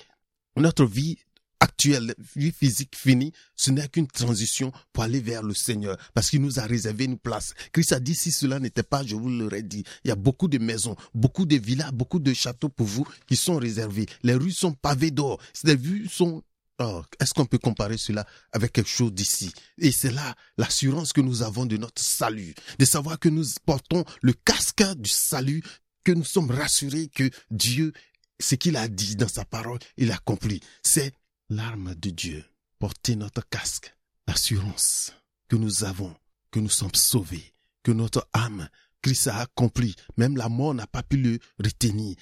[0.57, 1.17] notre vie
[1.61, 6.41] actuelle, vie physique finie, ce n'est qu'une transition pour aller vers le Seigneur, parce qu'il
[6.41, 7.55] nous a réservé une place.
[7.73, 10.49] Christ a dit, si cela n'était pas, je vous l'aurais dit, il y a beaucoup
[10.49, 14.07] de maisons, beaucoup de villas, beaucoup de châteaux pour vous qui sont réservés.
[14.23, 15.39] Les rues sont pavées d'or.
[15.65, 16.43] Les rues sont
[16.83, 19.53] Oh, est-ce qu'on peut comparer cela avec quelque chose d'ici?
[19.77, 24.03] Et c'est là l'assurance que nous avons de notre salut, de savoir que nous portons
[24.23, 25.63] le casque du salut,
[26.05, 27.93] que nous sommes rassurés que Dieu,
[28.41, 30.61] ce qu'il a dit dans sa parole, il a accompli.
[30.83, 31.13] C'est
[31.51, 32.45] l'arme de Dieu.
[32.79, 33.95] Porter notre casque,
[34.27, 35.13] l'assurance
[35.49, 36.17] que nous avons,
[36.51, 38.71] que nous sommes sauvés, que notre âme,
[39.03, 39.95] Christ a accompli.
[40.17, 42.17] Même la mort n'a pas pu le retenir.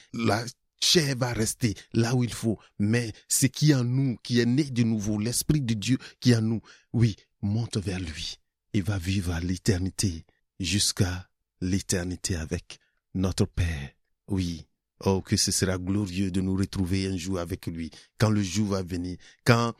[0.80, 4.46] Chair va rester là où il faut, mais ce qui est en nous, qui est
[4.46, 6.60] né de nouveau, l'Esprit de Dieu qui est en nous,
[6.92, 8.38] oui, monte vers lui
[8.74, 10.24] et va vivre à l'éternité,
[10.60, 11.28] jusqu'à
[11.60, 12.78] l'éternité avec
[13.14, 13.90] notre Père.
[14.28, 14.66] Oui,
[15.00, 18.68] oh, que ce sera glorieux de nous retrouver un jour avec lui, quand le jour
[18.68, 19.74] va venir, quand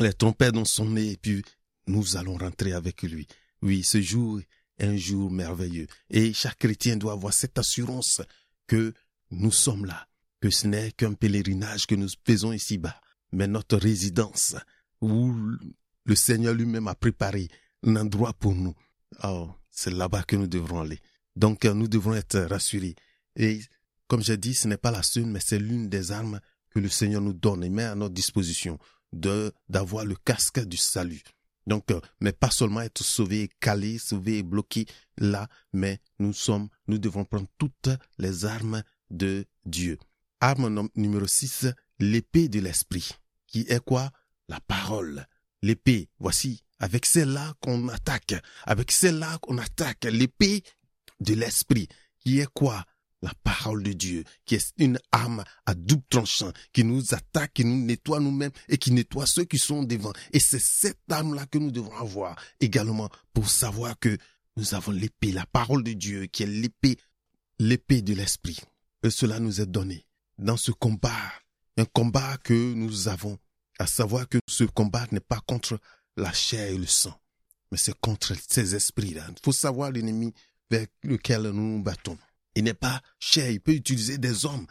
[0.00, 1.42] les trompettes sont sonné, et puis
[1.86, 3.26] nous allons rentrer avec lui.
[3.62, 4.40] Oui, ce jour
[4.80, 5.86] un jour merveilleux.
[6.08, 8.22] Et chaque chrétien doit avoir cette assurance
[8.66, 8.94] que
[9.30, 10.08] nous sommes là,
[10.40, 13.00] que ce n'est qu'un pèlerinage que nous faisons ici-bas,
[13.32, 14.56] mais notre résidence
[15.00, 15.32] où
[16.04, 17.48] le Seigneur lui-même a préparé
[17.84, 18.74] un endroit pour nous.
[19.24, 21.00] Oh, c'est là-bas que nous devrons aller.
[21.36, 22.96] Donc nous devons être rassurés.
[23.36, 23.60] Et
[24.08, 26.88] comme j'ai dit, ce n'est pas la seule, mais c'est l'une des armes que le
[26.88, 28.78] Seigneur nous donne et met à notre disposition
[29.12, 31.22] de d'avoir le casque du salut.
[31.66, 34.86] Donc, euh, mais pas seulement être sauvé, calé, sauvé et bloqué
[35.18, 39.98] là, mais nous sommes, nous devons prendre toutes les armes de Dieu.
[40.42, 41.66] Arme numéro 6,
[41.98, 43.10] l'épée de l'esprit,
[43.46, 44.10] qui est quoi?
[44.48, 45.26] La parole.
[45.60, 50.62] L'épée, voici, avec celle-là qu'on attaque, avec celle-là qu'on attaque, l'épée
[51.20, 52.86] de l'esprit, qui est quoi?
[53.20, 57.66] La parole de Dieu, qui est une arme à double tranchant, qui nous attaque, qui
[57.66, 60.14] nous nettoie nous-mêmes et qui nettoie ceux qui sont devant.
[60.32, 64.16] Et c'est cette arme-là que nous devons avoir également pour savoir que
[64.56, 66.96] nous avons l'épée, la parole de Dieu, qui est l'épée,
[67.58, 68.58] l'épée de l'esprit.
[69.02, 70.06] Et cela nous est donné
[70.40, 71.32] dans ce combat,
[71.76, 73.38] un combat que nous avons,
[73.78, 75.78] à savoir que ce combat n'est pas contre
[76.16, 77.18] la chair et le sang,
[77.70, 79.26] mais c'est contre ces esprits-là.
[79.28, 80.32] Il faut savoir l'ennemi
[80.70, 82.18] vers lequel nous nous battons.
[82.54, 84.66] Il n'est pas cher, il peut utiliser des hommes.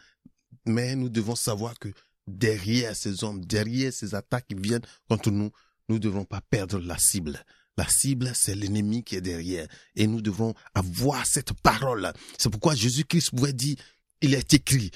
[0.66, 1.90] Mais nous devons savoir que
[2.28, 5.52] derrière ces hommes, derrière ces attaques qui viennent contre nous,
[5.88, 7.44] nous ne devons pas perdre la cible.
[7.78, 9.68] La cible, c'est l'ennemi qui est derrière.
[9.96, 12.12] Et nous devons avoir cette parole.
[12.38, 13.78] C'est pourquoi Jésus-Christ pouvait dire,
[14.22, 14.92] il est écrit,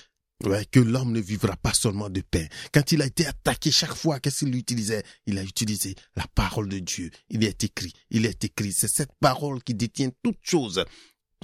[0.72, 2.46] que l'homme ne vivra pas seulement de pain.
[2.74, 5.04] Quand il a été attaqué chaque fois, qu'est-ce qu'il utilisait?
[5.26, 7.10] Il a utilisé la parole de Dieu.
[7.30, 8.74] Il est écrit, il est écrit.
[8.74, 10.84] C'est cette parole qui détient toutes choses.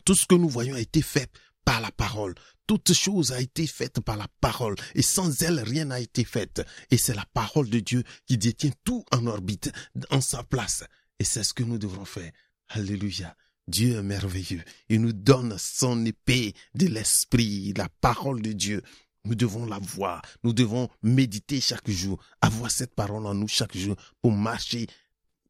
[0.06, 1.32] Tout ce que nous voyons a été fait
[1.66, 2.36] par la parole.
[2.68, 4.76] Toute chose a été faite par la parole.
[4.96, 6.62] Et sans elle, rien n'a été fait.
[6.92, 9.72] Et c'est la parole de Dieu qui détient tout en orbite,
[10.10, 10.84] en sa place.
[11.20, 12.32] Et c'est ce que nous devrons faire.
[12.70, 13.36] Alléluia.
[13.70, 14.64] Dieu est merveilleux.
[14.90, 18.82] Il nous donne son épée de l'esprit, la parole de Dieu.
[19.26, 20.22] Nous devons la voir.
[20.44, 24.88] Nous devons méditer chaque jour, avoir cette parole en nous chaque jour pour marcher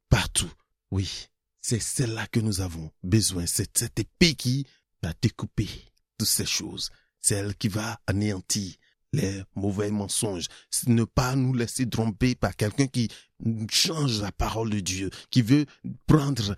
[0.09, 0.51] partout.
[0.91, 1.27] Oui,
[1.61, 3.45] c'est celle-là que nous avons besoin.
[3.45, 4.65] C'est cette épée qui
[5.01, 5.69] va découper
[6.17, 6.89] toutes ces choses.
[7.21, 8.75] Celle qui va anéantir
[9.13, 10.47] les mauvais mensonges.
[10.87, 13.09] Ne pas nous laisser tromper par quelqu'un qui
[13.71, 15.65] change la parole de Dieu, qui veut
[16.05, 16.55] prendre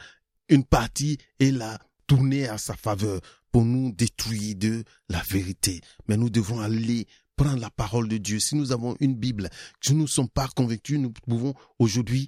[0.49, 5.81] une partie et la tourner à sa faveur pour nous détruire de la vérité.
[6.07, 8.39] Mais nous devons aller prendre la parole de Dieu.
[8.39, 9.49] Si nous avons une Bible,
[9.81, 12.27] si nous ne sommes pas convaincus, nous pouvons aujourd'hui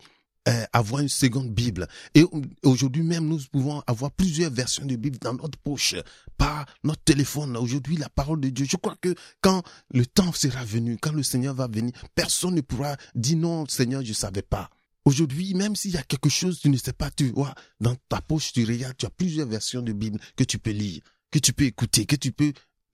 [0.50, 1.88] euh, avoir une seconde Bible.
[2.16, 2.26] Et
[2.64, 5.96] aujourd'hui même, nous pouvons avoir plusieurs versions de Bible dans notre poche,
[6.38, 7.56] par notre téléphone.
[7.56, 8.66] Aujourd'hui, la parole de Dieu.
[8.70, 12.62] Je crois que quand le temps sera venu, quand le Seigneur va venir, personne ne
[12.62, 14.70] pourra dire non, Seigneur, je savais pas.
[15.06, 18.22] Aujourd'hui, même s'il y a quelque chose, tu ne sais pas, tu vois, dans ta
[18.22, 21.52] poche, tu regardes, tu as plusieurs versions de Bible que tu peux lire, que tu
[21.54, 22.54] peux écouter, que tu peux,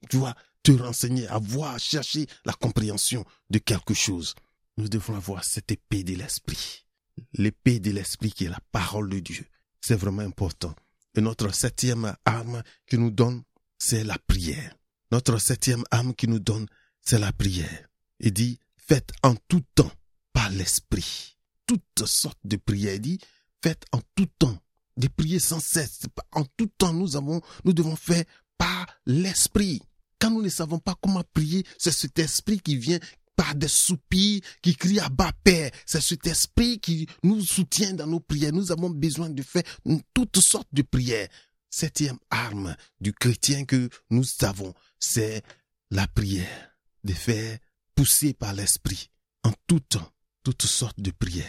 [0.10, 4.36] tu vois, te renseigner, avoir, chercher la compréhension de quelque chose.
[4.78, 6.86] Nous devons avoir cette épée de l'esprit
[7.34, 9.46] l'épée de l'esprit qui est la parole de Dieu.
[9.82, 10.76] C'est vraiment important.
[11.16, 13.44] Et notre septième arme qui nous donne,
[13.78, 14.76] c'est la prière.
[15.12, 16.68] Notre septième arme qui nous donne,
[17.02, 17.88] c'est la prière.
[18.20, 19.92] Il dit, faites en tout temps
[20.34, 21.38] par l'esprit.
[21.70, 22.96] Toutes sortes de prières.
[22.96, 23.20] Il dit,
[23.64, 24.58] faites en tout temps.
[24.98, 26.02] Des prières sans cesse.
[26.32, 28.24] En tout temps, nous avons, nous devons faire
[28.58, 29.84] par l'esprit.
[30.18, 33.00] Quand nous ne savons pas comment prier, c'est cet esprit qui vient,
[33.36, 35.70] par des soupirs qui crient à bas Père.
[35.86, 38.52] C'est cet esprit qui nous soutient dans nos prières.
[38.52, 39.64] Nous avons besoin de faire
[40.14, 41.30] toutes sortes de prières.
[41.70, 45.44] Septième arme du chrétien que nous avons, c'est
[45.92, 46.72] la prière.
[47.04, 47.60] De faire
[47.94, 49.12] pousser par l'esprit
[49.44, 50.12] en tout temps
[50.44, 51.46] toutes sortes de prières.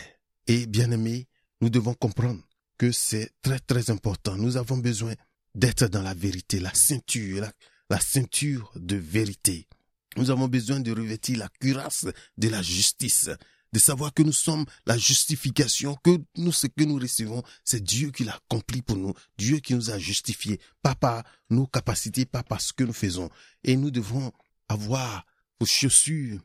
[0.47, 1.29] Et bien aimé,
[1.61, 2.41] nous devons comprendre
[2.79, 4.37] que c'est très très important.
[4.37, 5.15] Nous avons besoin
[5.55, 7.47] d'être dans la vérité, la ceinture,
[7.91, 9.69] la, ceinture de vérité.
[10.17, 13.29] Nous avons besoin de revêtir la cuirasse de la justice,
[13.73, 18.11] de savoir que nous sommes la justification, que nous, ce que nous recevons, c'est Dieu
[18.11, 22.43] qui l'a accompli pour nous, Dieu qui nous a justifiés, pas par nos capacités, pas
[22.43, 23.29] par ce que nous faisons.
[23.63, 24.33] Et nous devons
[24.69, 25.27] avoir
[25.61, 26.41] aux chaussures,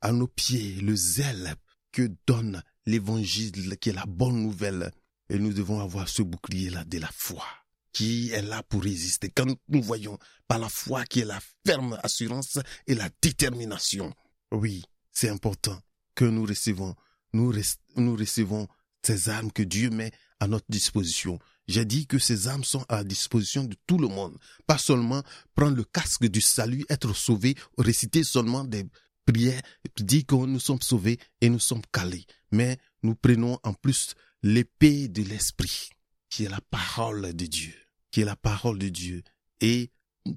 [0.00, 1.54] à nos pieds, le zèle
[1.94, 4.90] que donne l'évangile, qui est la bonne nouvelle.
[5.30, 7.46] Et nous devons avoir ce bouclier-là de la foi
[7.92, 9.30] qui est là pour résister.
[9.30, 14.12] Quand nous voyons par la foi qui est la ferme assurance et la détermination.
[14.50, 15.80] Oui, c'est important
[16.16, 16.96] que nous recevons,
[17.32, 17.54] nous,
[17.96, 18.66] nous recevons
[19.02, 21.38] ces armes que Dieu met à notre disposition.
[21.68, 24.36] J'ai dit que ces armes sont à la disposition de tout le monde.
[24.66, 25.22] Pas seulement
[25.54, 28.84] prendre le casque du salut, être sauvé, réciter seulement des
[29.24, 29.62] prières,
[29.96, 32.26] dire que nous sommes sauvés et nous sommes calés.
[32.50, 35.90] Mais nous prenons en plus l'épée de l'esprit
[36.34, 37.72] qui est la parole de Dieu,
[38.10, 39.22] qui est la parole de Dieu.
[39.60, 39.92] Et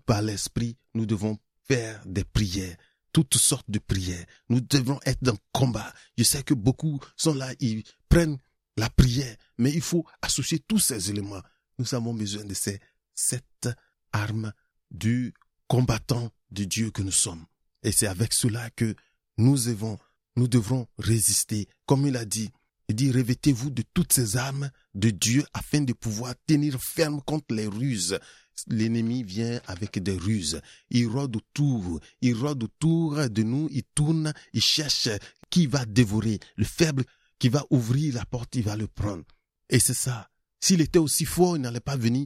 [0.05, 2.77] par l'Esprit, nous devons faire des prières,
[3.11, 4.25] toutes sortes de prières.
[4.49, 5.91] Nous devons être dans le combat.
[6.15, 8.37] Je sais que beaucoup sont là, ils prennent
[8.77, 11.41] la prière, mais il faut associer tous ces éléments.
[11.79, 12.79] Nous avons besoin de ces
[13.15, 13.67] sept
[14.11, 14.53] armes
[14.91, 15.33] du
[15.67, 17.45] combattant de Dieu que nous sommes.
[17.83, 18.95] Et c'est avec cela que
[19.37, 19.97] nous devons,
[20.35, 21.67] nous devrons résister.
[21.85, 22.49] Comme il a dit,
[22.89, 27.53] il dit, revêtez-vous de toutes ces armes de Dieu afin de pouvoir tenir ferme contre
[27.53, 28.17] les ruses.
[28.67, 30.61] L'ennemi vient avec des ruses.
[30.89, 35.09] Il rôde autour, il rôde autour de nous, il tourne, il cherche
[35.49, 36.39] qui va dévorer.
[36.55, 37.03] Le faible
[37.39, 39.25] qui va ouvrir la porte, il va le prendre.
[39.69, 40.29] Et c'est ça.
[40.59, 42.25] S'il était aussi fort, il n'allait pas venir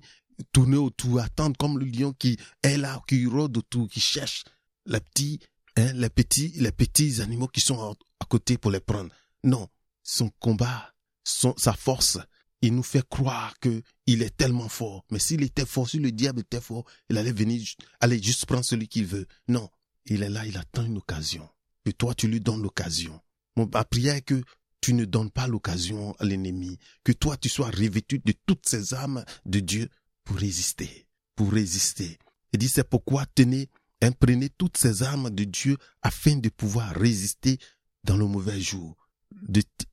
[0.53, 4.43] tourner autour, attendre comme le lion qui est là, qui rôde autour, qui cherche
[4.85, 5.39] les petits,
[5.77, 9.13] hein, les petits, les petits animaux qui sont à côté pour les prendre.
[9.43, 9.67] Non,
[10.03, 12.17] son combat, son, sa force,
[12.61, 15.03] il nous fait croire que il est tellement fort.
[15.11, 17.61] Mais s'il était fort, si le diable était fort, il allait venir,
[17.99, 19.27] aller juste prendre celui qu'il veut.
[19.47, 19.69] Non,
[20.05, 21.47] il est là, il attend une occasion.
[21.85, 23.19] Et toi, tu lui donnes l'occasion.
[23.55, 24.43] Mon, ma prière est que
[24.81, 28.93] tu ne donnes pas l'occasion à l'ennemi, que toi, tu sois revêtu de toutes ces
[28.93, 29.89] armes de Dieu
[30.23, 32.17] pour résister, pour résister.
[32.53, 33.69] Il dit, c'est pourquoi tenez,
[34.01, 37.57] imprenez toutes ces armes de Dieu afin de pouvoir résister
[38.03, 38.95] dans le mauvais jour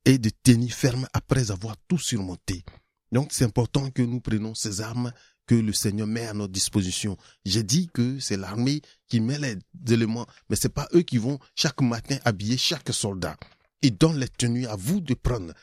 [0.04, 2.64] et de tenir ferme après avoir tout surmonté.
[3.12, 5.12] Donc c'est important que nous prenions ces armes
[5.46, 7.16] que le Seigneur met à notre disposition.
[7.44, 9.56] J'ai dit que c'est l'armée qui met les
[9.92, 13.36] éléments, mais c'est pas eux qui vont chaque matin habiller chaque soldat.
[13.80, 15.54] Ils donnent les tenues à vous de prendre,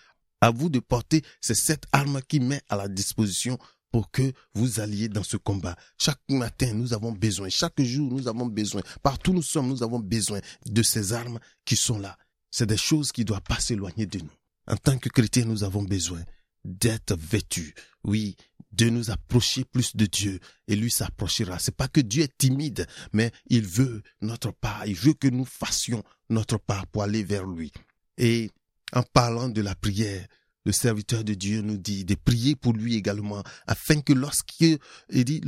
[0.42, 3.60] à vous de porter ces sept armes qui met à la disposition
[3.96, 5.78] pour que vous alliez dans ce combat.
[5.98, 10.00] Chaque matin, nous avons besoin, chaque jour, nous avons besoin, partout nous sommes, nous avons
[10.00, 12.18] besoin de ces armes qui sont là.
[12.52, 14.34] C'est des choses qui ne doivent pas s'éloigner de nous.
[14.68, 16.22] En tant que chrétiens, nous avons besoin
[16.66, 17.74] d'être vêtus.
[18.04, 18.36] Oui,
[18.74, 21.58] de nous approcher plus de Dieu et lui s'approchera.
[21.58, 24.86] C'est pas que Dieu est timide, mais il veut notre part.
[24.88, 27.72] Il veut que nous fassions notre part pour aller vers lui.
[28.18, 28.52] Et
[28.92, 30.28] en parlant de la prière,
[30.66, 34.80] le serviteur de Dieu nous dit de prier pour lui également, afin que lorsqu'il
[35.12, 35.42] dit,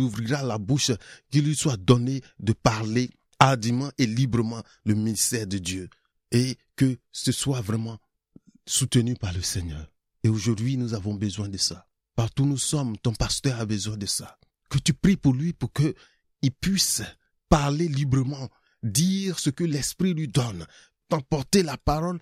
[0.00, 0.90] ouvrira la bouche,
[1.30, 5.88] qu'il lui soit donné de parler hardiment et librement le ministère de Dieu,
[6.32, 7.98] et que ce soit vraiment
[8.66, 9.86] soutenu par le Seigneur.
[10.22, 11.86] Et aujourd'hui, nous avons besoin de ça.
[12.16, 14.38] Partout où nous sommes, ton pasteur a besoin de ça.
[14.70, 15.94] Que tu pries pour lui pour que
[16.42, 17.02] il puisse
[17.48, 18.48] parler librement,
[18.82, 20.66] dire ce que l'Esprit lui donne,
[21.08, 22.18] t'emporter la parole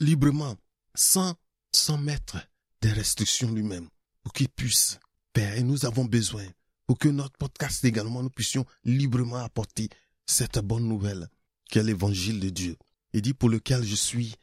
[0.00, 0.56] librement,
[0.94, 1.34] sans
[1.82, 2.38] sans mettre
[2.80, 3.88] des restrictions lui-même,
[4.22, 5.00] pour qu'il puisse,
[5.32, 6.46] Père, et nous avons besoin,
[6.86, 9.88] pour que notre podcast également, nous puissions librement apporter
[10.24, 11.28] cette bonne nouvelle,
[11.70, 12.76] qu'est l'évangile de Dieu.
[13.12, 14.36] Il dit pour lequel je suis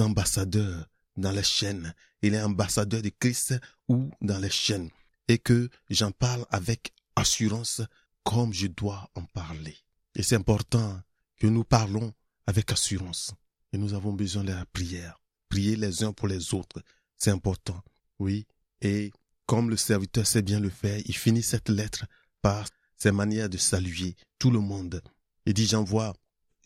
[0.00, 1.94] ambassadeur dans les chaînes.
[2.20, 3.54] Il est ambassadeur de Christ
[3.88, 4.90] ou dans les chaînes.
[5.28, 7.80] Et que j'en parle avec assurance
[8.22, 9.76] comme je dois en parler.
[10.14, 11.00] Et c'est important
[11.38, 12.12] que nous parlons
[12.46, 13.32] avec assurance.
[13.72, 15.21] Et nous avons besoin de la prière
[15.52, 16.82] prier les uns pour les autres.
[17.18, 17.82] C'est important.
[18.18, 18.46] Oui.
[18.80, 19.12] Et
[19.44, 22.06] comme le serviteur sait bien le faire, il finit cette lettre
[22.40, 25.02] par ses manières de saluer tout le monde.
[25.44, 26.14] Il dit, j'envoie,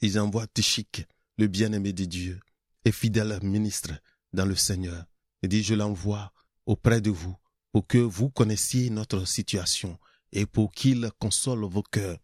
[0.03, 1.05] il envoie Tichik,
[1.37, 2.39] le bien-aimé de Dieu,
[2.85, 3.91] et fidèle ministre
[4.33, 5.05] dans le Seigneur.
[5.43, 6.33] Il dit, je l'envoie
[6.65, 7.37] auprès de vous
[7.73, 9.99] pour que vous connaissiez notre situation
[10.31, 12.19] et pour qu'il console vos cœurs.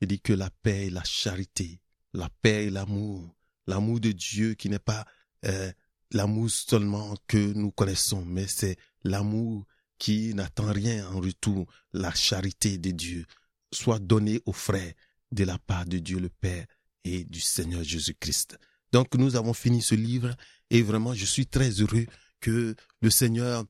[0.00, 1.80] Il dit que la paix et la charité,
[2.12, 3.34] la paix et l'amour,
[3.66, 5.04] l'amour de Dieu qui n'est pas
[5.46, 5.72] euh,
[6.12, 9.66] l'amour seulement que nous connaissons, mais c'est l'amour
[9.98, 13.26] qui n'attend rien en retour, la charité de Dieu,
[13.72, 14.94] soit donnée aux frères
[15.30, 16.66] de la part de Dieu le Père
[17.04, 18.58] et du Seigneur Jésus-Christ.
[18.92, 20.34] Donc nous avons fini ce livre
[20.70, 22.06] et vraiment je suis très heureux
[22.40, 23.64] que le Seigneur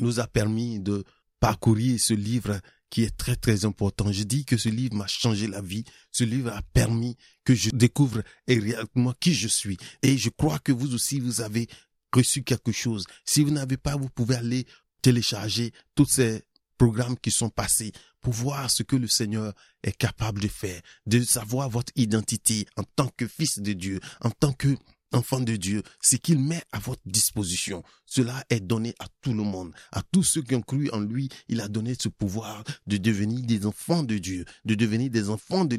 [0.00, 1.04] nous a permis de
[1.40, 2.60] parcourir ce livre
[2.92, 4.12] qui est très très important.
[4.12, 5.84] Je dis que ce livre m'a changé la vie.
[6.10, 9.78] Ce livre a permis que je découvre réellement qui je suis.
[10.02, 11.68] Et je crois que vous aussi, vous avez
[12.12, 13.06] reçu quelque chose.
[13.24, 14.66] Si vous n'avez pas, vous pouvez aller
[15.00, 16.42] télécharger tous ces
[16.76, 21.22] programmes qui sont passés pour voir ce que le Seigneur est capable de faire, de
[21.22, 24.76] savoir votre identité en tant que fils de Dieu, en tant que
[25.14, 29.42] enfant de Dieu, ce qu'il met à votre disposition, cela est donné à tout le
[29.42, 32.96] monde, à tous ceux qui ont cru en lui, il a donné ce pouvoir de
[32.96, 35.76] devenir des enfants de Dieu, de devenir des enfants de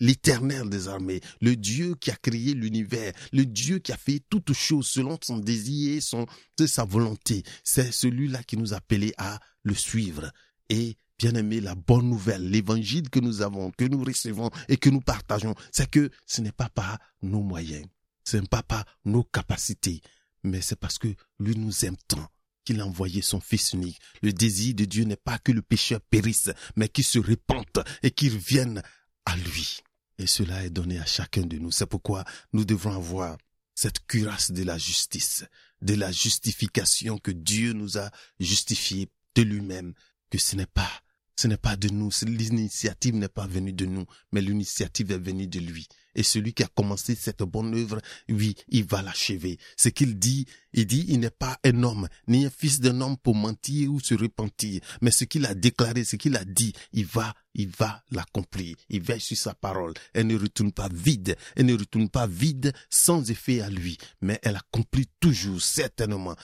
[0.00, 4.52] l'éternel des armées, le Dieu qui a créé l'univers, le Dieu qui a fait toutes
[4.52, 6.26] choses selon son désir, son,
[6.66, 7.42] sa volonté.
[7.64, 10.30] C'est celui-là qui nous a appelés à le suivre.
[10.68, 14.90] Et bien aimé, la bonne nouvelle, l'évangile que nous avons, que nous recevons et que
[14.90, 17.86] nous partageons, c'est que ce n'est pas par nos moyens
[18.26, 20.00] ce n'est pas par nos capacités,
[20.42, 21.08] mais c'est parce que
[21.38, 22.28] lui nous aime tant
[22.64, 24.00] qu'il a envoyé son Fils unique.
[24.22, 28.10] Le désir de Dieu n'est pas que le pécheur périsse, mais qu'il se répande et
[28.10, 28.82] qu'il revienne
[29.24, 29.78] à lui.
[30.18, 31.70] Et cela est donné à chacun de nous.
[31.70, 33.38] C'est pourquoi nous devons avoir
[33.74, 35.44] cette cuirasse de la justice,
[35.82, 38.10] de la justification que Dieu nous a
[38.40, 39.94] justifié de lui-même,
[40.30, 40.90] que ce n'est pas,
[41.36, 45.46] ce n'est pas de nous, l'initiative n'est pas venue de nous, mais l'initiative est venue
[45.46, 45.86] de lui.
[46.16, 49.58] Et celui qui a commencé cette bonne œuvre, oui, il va l'achever.
[49.76, 53.18] Ce qu'il dit, il dit, il n'est pas un homme, ni un fils d'un homme
[53.18, 54.80] pour mentir ou se repentir.
[55.02, 58.76] Mais ce qu'il a déclaré, ce qu'il a dit, il va, il va l'accomplir.
[58.88, 59.92] Il veille sur sa parole.
[60.14, 61.36] Elle ne retourne pas vide.
[61.54, 63.98] Elle ne retourne pas vide sans effet à lui.
[64.22, 66.34] Mais elle accomplit toujours, certainement.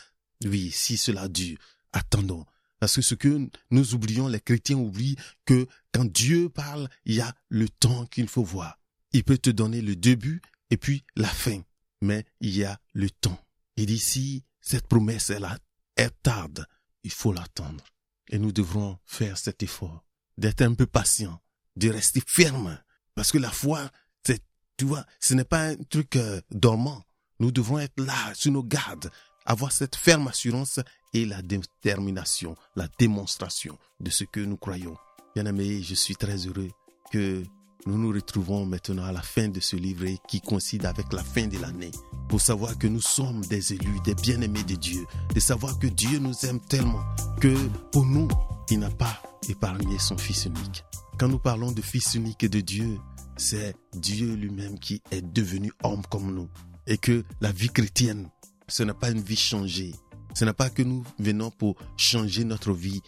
[0.45, 1.59] Oui, si cela dure,
[1.93, 2.45] attendons.
[2.79, 5.17] Parce que ce que nous oublions, les chrétiens oublient
[5.47, 8.82] que quand Dieu parle, il y a le temps qu'il faut voir.
[9.13, 10.41] Il peut te donner le début
[10.71, 11.61] et puis la fin,
[12.01, 13.39] mais il y a le temps.
[13.77, 15.49] Et d'ici, cette promesse, elle,
[15.97, 16.67] elle tarde.
[17.05, 17.85] Il faut l'attendre.
[18.31, 20.05] Et nous devrons faire cet effort
[20.39, 21.41] d'être un peu patient,
[21.77, 22.79] de rester ferme.
[23.15, 23.91] Parce que la foi,
[24.25, 24.43] c'est,
[24.77, 27.05] tu vois, ce n'est pas un truc euh, dormant.
[27.39, 29.11] Nous devons être là, sur nos gardes,
[29.45, 30.81] avoir cette ferme assurance
[31.13, 34.97] et la détermination, la démonstration de ce que nous croyons.
[35.35, 36.71] Bien aimé, je suis très heureux
[37.11, 37.43] que
[37.87, 41.47] nous nous retrouvons maintenant à la fin de ce livret qui coïncide avec la fin
[41.47, 41.91] de l'année
[42.29, 45.05] pour savoir que nous sommes des élus, des bien-aimés de Dieu,
[45.35, 47.05] de savoir que Dieu nous aime tellement
[47.41, 47.55] que
[47.91, 48.29] pour nous,
[48.71, 50.85] il n'a pas épargné son Fils unique.
[51.19, 52.99] Quand nous parlons de Fils unique et de Dieu,
[53.37, 56.49] c'est Dieu lui-même qui est devenu homme comme nous.
[56.87, 58.29] Et que la vie chrétienne,
[58.69, 59.93] ce n'est pas une vie changée.
[60.35, 63.03] Ce n'est pas que nous venons pour changer notre vie,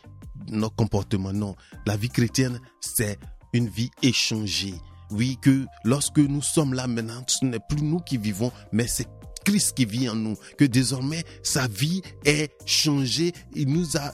[0.49, 1.33] notre comportement.
[1.33, 1.57] Non,
[1.87, 3.18] la vie chrétienne, c'est
[3.55, 4.74] une vie échangée.
[5.11, 9.09] Oui, que lorsque nous sommes là maintenant, ce n'est plus nous qui vivons, mais c'est
[9.44, 10.36] Christ qui vit en nous.
[10.59, 13.32] Que désormais, sa vie est changée.
[13.55, 14.12] Il nous a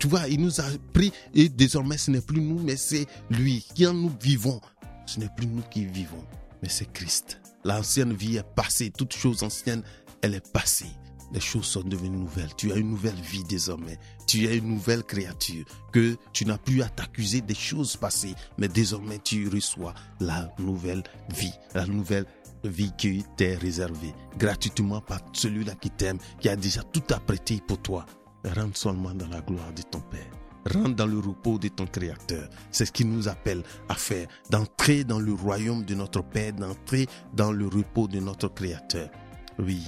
[0.00, 3.64] tu vois, il nous a pris et désormais ce n'est plus nous, mais c'est lui
[3.74, 4.60] qui en nous vivons.
[5.06, 6.24] Ce n'est plus nous qui vivons,
[6.60, 7.38] mais c'est Christ.
[7.64, 9.84] L'ancienne vie est passée, toute chose ancienne,
[10.22, 10.88] elle est passée
[11.34, 12.54] les choses sont devenues nouvelles.
[12.56, 13.98] Tu as une nouvelle vie désormais.
[14.26, 15.64] Tu es une nouvelle créature.
[15.92, 21.02] Que tu n'as plus à t'accuser des choses passées, mais désormais tu reçois la nouvelle
[21.34, 22.26] vie, la nouvelle
[22.62, 27.82] vie qui t'est réservée gratuitement par celui-là qui t'aime, qui a déjà tout apprêté pour
[27.82, 28.06] toi.
[28.44, 30.30] Rentre seulement dans la gloire de ton Père.
[30.72, 32.48] Rentre dans le repos de ton Créateur.
[32.70, 37.06] C'est ce qu'il nous appelle à faire, d'entrer dans le royaume de notre Père, d'entrer
[37.34, 39.10] dans le repos de notre Créateur.
[39.58, 39.82] Oui,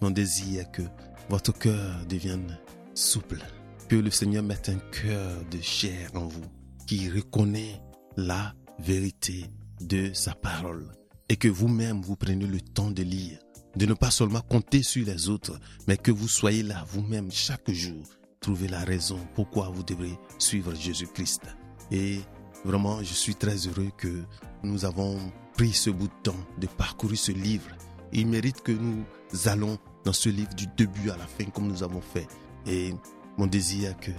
[0.00, 0.82] mon désir est que
[1.28, 2.58] votre cœur devienne
[2.94, 3.40] souple,
[3.88, 6.44] que le Seigneur mette un cœur de chair en vous
[6.86, 7.80] qui reconnaît
[8.16, 9.46] la vérité
[9.80, 10.92] de sa parole
[11.28, 13.38] et que vous-même vous preniez le temps de lire,
[13.76, 17.70] de ne pas seulement compter sur les autres, mais que vous soyez là vous-même chaque
[17.70, 18.04] jour,
[18.40, 21.42] trouver la raison pourquoi vous devrez suivre Jésus-Christ.
[21.90, 22.20] Et
[22.64, 24.22] vraiment, je suis très heureux que
[24.62, 25.18] nous avons
[25.54, 27.70] pris ce bout de temps de parcourir ce livre
[28.12, 29.04] il mérite que nous
[29.46, 32.26] allons dans ce livre du début à la fin comme nous avons fait.
[32.66, 32.94] Et
[33.38, 34.10] mon désir est que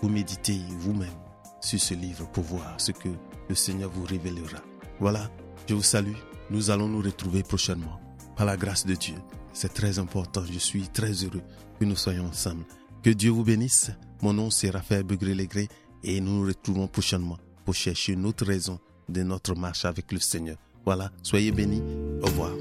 [0.00, 1.08] vous méditez vous-même
[1.60, 3.08] sur ce livre pour voir ce que
[3.48, 4.58] le Seigneur vous révélera.
[5.00, 5.30] Voilà,
[5.68, 6.14] je vous salue.
[6.50, 8.00] Nous allons nous retrouver prochainement.
[8.36, 9.14] Par la grâce de Dieu.
[9.52, 10.42] C'est très important.
[10.50, 11.42] Je suis très heureux
[11.78, 12.64] que nous soyons ensemble.
[13.02, 13.90] Que Dieu vous bénisse.
[14.22, 15.68] Mon nom c'est Raphaël Begré-Légré
[16.02, 18.78] et nous nous retrouvons prochainement pour chercher une autre raison
[19.08, 20.56] de notre marche avec le Seigneur.
[20.84, 21.82] Voilà, soyez bénis.
[22.22, 22.52] Au revoir.